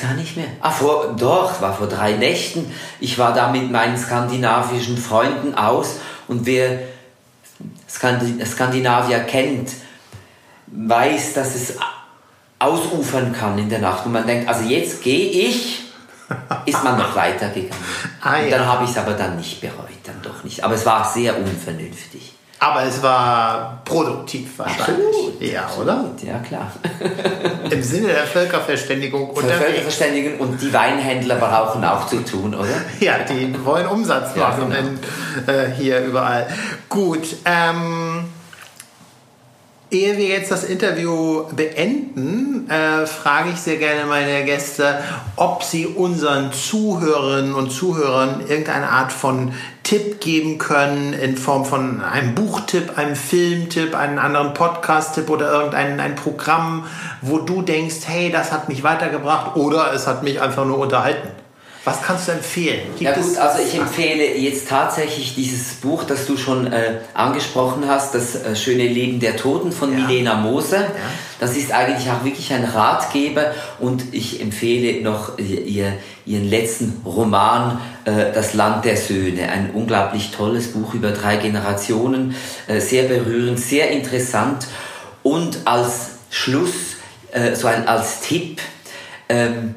weiß 0.00 0.08
gar 0.08 0.14
nicht 0.14 0.36
mehr. 0.36 0.46
Ah, 0.60 0.70
vor, 0.70 1.14
doch, 1.18 1.60
war 1.60 1.74
vor 1.74 1.86
drei 1.86 2.12
Nächten. 2.12 2.72
Ich 3.00 3.18
war 3.18 3.32
da 3.32 3.50
mit 3.50 3.70
meinen 3.70 3.96
skandinavischen 3.96 4.96
Freunden 4.96 5.54
aus 5.54 5.96
und 6.28 6.46
wer 6.46 6.80
Skandinavier 7.88 9.20
kennt, 9.20 9.70
weiß, 10.66 11.34
dass 11.34 11.54
es 11.54 11.74
ausufern 12.58 13.32
kann 13.32 13.58
in 13.58 13.68
der 13.68 13.80
Nacht. 13.80 14.06
Und 14.06 14.12
man 14.12 14.26
denkt, 14.26 14.48
also 14.48 14.64
jetzt 14.64 15.02
gehe 15.02 15.30
ich, 15.30 15.82
ist 16.66 16.84
man 16.84 16.96
noch 16.96 17.14
weitergegangen. 17.16 17.84
Ah, 18.22 18.36
ja. 18.36 18.44
Und 18.44 18.50
dann 18.52 18.66
habe 18.66 18.84
ich 18.84 18.90
es 18.90 18.98
aber 18.98 19.12
dann 19.12 19.36
nicht 19.36 19.60
bereut, 19.60 19.88
dann 20.04 20.22
doch 20.22 20.44
nicht. 20.44 20.62
Aber 20.62 20.74
es 20.74 20.86
war 20.86 21.10
sehr 21.10 21.36
unvernünftig. 21.36 22.34
Aber 22.62 22.82
es 22.84 23.02
war 23.02 23.80
produktiv 23.86 24.58
wahrscheinlich. 24.58 25.06
Absolut, 25.06 25.42
ja, 25.42 25.62
absolut, 25.62 25.86
oder? 25.86 26.04
Ja, 26.22 26.38
klar. 26.40 26.70
Im 27.70 27.82
Sinne 27.82 28.08
der 28.08 28.24
Völkerverständigung 28.24 29.30
und 29.30 29.50
Völkerverständigung 29.50 30.38
und 30.40 30.60
die 30.60 30.70
Weinhändler 30.70 31.36
brauchen 31.36 31.82
auch 31.84 32.06
zu 32.06 32.22
tun, 32.22 32.54
oder? 32.54 32.68
Ja, 33.00 33.20
die 33.20 33.54
wollen 33.64 33.86
Umsatz 33.86 34.36
machen 34.36 34.70
ja, 34.70 34.80
genau. 34.80 34.90
in, 35.46 35.54
äh, 35.54 35.70
hier 35.74 36.00
überall. 36.00 36.48
Gut, 36.90 37.36
ähm, 37.46 38.28
Ehe 39.92 40.16
wir 40.16 40.28
jetzt 40.28 40.52
das 40.52 40.62
Interview 40.62 41.46
beenden, 41.50 42.70
äh, 42.70 43.06
frage 43.06 43.50
ich 43.50 43.60
sehr 43.60 43.76
gerne 43.76 44.04
meine 44.06 44.44
Gäste, 44.44 45.02
ob 45.34 45.64
sie 45.64 45.88
unseren 45.88 46.52
Zuhörerinnen 46.52 47.54
und 47.54 47.70
Zuhörern 47.70 48.40
irgendeine 48.46 48.88
Art 48.88 49.12
von 49.12 49.52
Tipp 49.90 50.20
geben 50.20 50.58
können 50.58 51.14
in 51.14 51.36
Form 51.36 51.64
von 51.64 52.00
einem 52.00 52.36
Buchtipp, 52.36 52.96
einem 52.96 53.16
Filmtipp, 53.16 53.96
einem 53.96 54.20
anderen 54.20 54.54
Podcast-Tipp 54.54 55.28
oder 55.28 55.50
irgendein 55.50 55.98
ein 55.98 56.14
Programm, 56.14 56.86
wo 57.22 57.38
du 57.38 57.60
denkst, 57.62 57.96
hey, 58.06 58.30
das 58.30 58.52
hat 58.52 58.68
mich 58.68 58.84
weitergebracht 58.84 59.56
oder 59.56 59.92
es 59.92 60.06
hat 60.06 60.22
mich 60.22 60.40
einfach 60.40 60.64
nur 60.64 60.78
unterhalten. 60.78 61.30
Was 61.90 62.02
kannst 62.02 62.28
du 62.28 62.32
empfehlen? 62.32 62.82
Gibt 62.96 63.00
ja 63.00 63.12
gut, 63.12 63.36
also 63.36 63.62
ich 63.62 63.74
empfehle 63.74 64.36
jetzt 64.36 64.68
tatsächlich 64.68 65.34
dieses 65.34 65.74
Buch, 65.74 66.04
das 66.04 66.24
du 66.24 66.36
schon 66.36 66.72
äh, 66.72 66.98
angesprochen 67.14 67.88
hast, 67.88 68.14
das 68.14 68.36
äh, 68.36 68.54
schöne 68.54 68.86
Leben 68.86 69.18
der 69.18 69.36
Toten 69.36 69.72
von 69.72 69.92
ja. 69.92 69.98
Milena 69.98 70.36
Moser. 70.36 70.82
Ja. 70.82 70.88
Das 71.40 71.56
ist 71.56 71.72
eigentlich 71.72 72.08
auch 72.08 72.24
wirklich 72.24 72.52
ein 72.52 72.64
Ratgeber 72.64 73.52
und 73.80 74.04
ich 74.12 74.40
empfehle 74.40 75.02
noch 75.02 75.36
ihr, 75.38 75.94
ihren 76.26 76.48
letzten 76.48 77.02
Roman, 77.04 77.80
äh, 78.04 78.32
Das 78.32 78.54
Land 78.54 78.84
der 78.84 78.96
Söhne. 78.96 79.48
Ein 79.48 79.70
unglaublich 79.74 80.30
tolles 80.30 80.68
Buch 80.68 80.94
über 80.94 81.10
drei 81.10 81.38
Generationen, 81.38 82.36
äh, 82.68 82.78
sehr 82.78 83.04
berührend, 83.04 83.58
sehr 83.58 83.90
interessant 83.90 84.68
und 85.24 85.58
als 85.64 86.10
Schluss, 86.30 86.98
äh, 87.32 87.56
so 87.56 87.66
ein 87.66 87.88
als 87.88 88.20
Tipp, 88.20 88.60
ähm, 89.28 89.74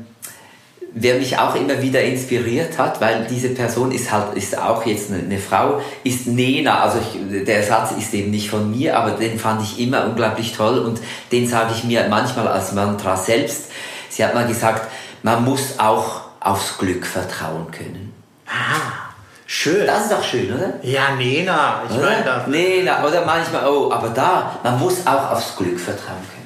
wer 0.96 1.16
mich 1.16 1.38
auch 1.38 1.56
immer 1.56 1.82
wieder 1.82 2.02
inspiriert 2.02 2.78
hat, 2.78 3.02
weil 3.02 3.26
diese 3.30 3.50
Person 3.50 3.92
ist 3.92 4.12
halt 4.12 4.36
ist 4.36 4.58
auch 4.58 4.86
jetzt 4.86 5.12
eine, 5.12 5.24
eine 5.24 5.40
Frau, 5.40 5.82
ist 6.04 6.28
Nena. 6.28 6.82
Also 6.82 7.00
ich, 7.00 7.46
der 7.46 7.64
Satz 7.64 7.92
ist 7.98 8.14
eben 8.14 8.32
nicht 8.32 8.50
von 8.50 8.72
mir, 8.72 8.98
aber 8.98 9.12
den 9.12 9.40
fand 9.40 9.62
ich 9.64 9.80
immer 9.80 10.06
unglaublich 10.06 10.54
toll 10.54 10.80
und 10.80 11.00
den 11.32 11.48
sage 11.48 11.74
ich 11.76 11.84
mir 11.84 12.08
manchmal 12.10 12.48
als 12.48 12.74
Mantra 12.74 13.18
selbst. 13.18 13.72
Sie 14.10 14.24
hat 14.24 14.36
mal 14.36 14.48
gesagt, 14.48 14.90
man 15.24 15.44
muss 15.44 15.80
auch 15.80 16.22
aufs 16.40 16.78
Glück 16.78 17.06
vertrauen 17.06 17.72
können. 17.72 18.14
Ah. 18.48 19.04
Schön. 19.46 19.86
Das 19.86 20.04
ist 20.04 20.12
doch 20.12 20.24
schön, 20.24 20.52
oder? 20.54 20.74
Ja, 20.82 21.16
Nena. 21.16 21.84
Ich 21.90 21.96
meine 21.96 22.24
das. 22.24 22.48
Nena. 22.48 23.06
Oder 23.06 23.24
manchmal, 23.26 23.70
oh, 23.70 23.92
aber 23.92 24.10
da, 24.10 24.60
man 24.64 24.80
muss 24.80 25.06
auch 25.06 25.32
aufs 25.32 25.56
Glück 25.56 25.80
vertrauen 25.80 26.24
können. 26.34 26.43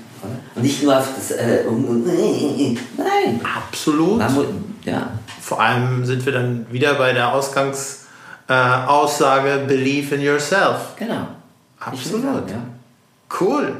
Und 0.57 0.63
nicht 0.63 0.83
nur 0.83 0.97
auf 0.97 1.07
das. 1.15 1.31
Äh, 1.31 1.63
nein. 2.97 3.39
Absolut. 3.57 4.21
ja. 4.83 5.11
Vor 5.39 5.61
allem 5.61 6.05
sind 6.05 6.25
wir 6.25 6.33
dann 6.33 6.65
wieder 6.71 6.95
bei 6.95 7.13
der 7.13 7.31
Ausgangsaussage: 7.33 9.63
äh, 9.63 9.67
Believe 9.67 10.15
in 10.15 10.21
yourself. 10.21 10.95
Genau. 10.97 11.27
Absolut. 11.79 12.49
ja. 12.49 12.57
Cool. 13.39 13.75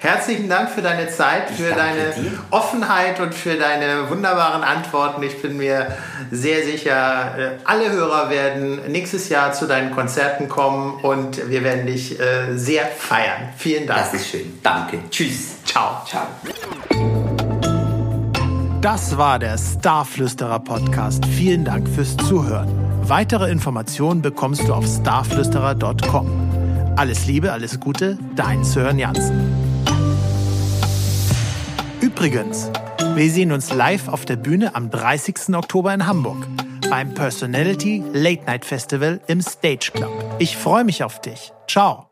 Herzlichen 0.00 0.48
Dank 0.48 0.70
für 0.70 0.80
deine 0.80 1.08
Zeit, 1.08 1.50
für 1.50 1.74
deine 1.74 2.12
dir. 2.12 2.30
Offenheit 2.50 3.18
und 3.18 3.34
für 3.34 3.56
deine 3.56 4.08
wunderbaren 4.08 4.62
Antworten. 4.62 5.20
Ich 5.24 5.42
bin 5.42 5.56
mir 5.56 5.88
sehr 6.30 6.62
sicher, 6.62 7.34
äh, 7.36 7.50
alle 7.64 7.90
Hörer 7.90 8.30
werden 8.30 8.92
nächstes 8.92 9.28
Jahr 9.28 9.52
zu 9.52 9.66
deinen 9.66 9.90
Konzerten 9.90 10.48
kommen 10.48 11.00
und 11.02 11.50
wir 11.50 11.64
werden 11.64 11.86
dich 11.86 12.20
äh, 12.20 12.56
sehr 12.56 12.86
feiern. 12.86 13.48
Vielen 13.56 13.88
Dank. 13.88 13.98
Das 13.98 14.14
ist 14.14 14.28
schön. 14.28 14.60
Danke. 14.62 15.00
Tschüss. 15.10 15.57
Ciao. 15.68 16.02
Ciao. 16.06 16.26
Das 18.80 19.18
war 19.18 19.38
der 19.38 19.58
Starflüsterer 19.58 20.60
Podcast. 20.60 21.26
Vielen 21.26 21.64
Dank 21.64 21.86
fürs 21.88 22.16
Zuhören. 22.16 22.68
Weitere 23.02 23.50
Informationen 23.50 24.22
bekommst 24.22 24.66
du 24.66 24.72
auf 24.72 24.86
starflüsterer.com. 24.86 26.94
Alles 26.96 27.26
Liebe, 27.26 27.52
alles 27.52 27.78
Gute, 27.78 28.18
dein 28.34 28.64
Sören 28.64 28.98
Jansen. 28.98 29.52
Übrigens, 32.00 32.70
wir 33.14 33.30
sehen 33.30 33.52
uns 33.52 33.72
live 33.72 34.08
auf 34.08 34.24
der 34.24 34.36
Bühne 34.36 34.74
am 34.74 34.90
30. 34.90 35.54
Oktober 35.54 35.92
in 35.92 36.06
Hamburg 36.06 36.46
beim 36.88 37.12
Personality 37.12 38.02
Late 38.14 38.44
Night 38.46 38.64
Festival 38.64 39.20
im 39.26 39.42
Stage 39.42 39.90
Club. 39.92 40.12
Ich 40.38 40.56
freue 40.56 40.84
mich 40.84 41.04
auf 41.04 41.20
dich. 41.20 41.52
Ciao. 41.66 42.07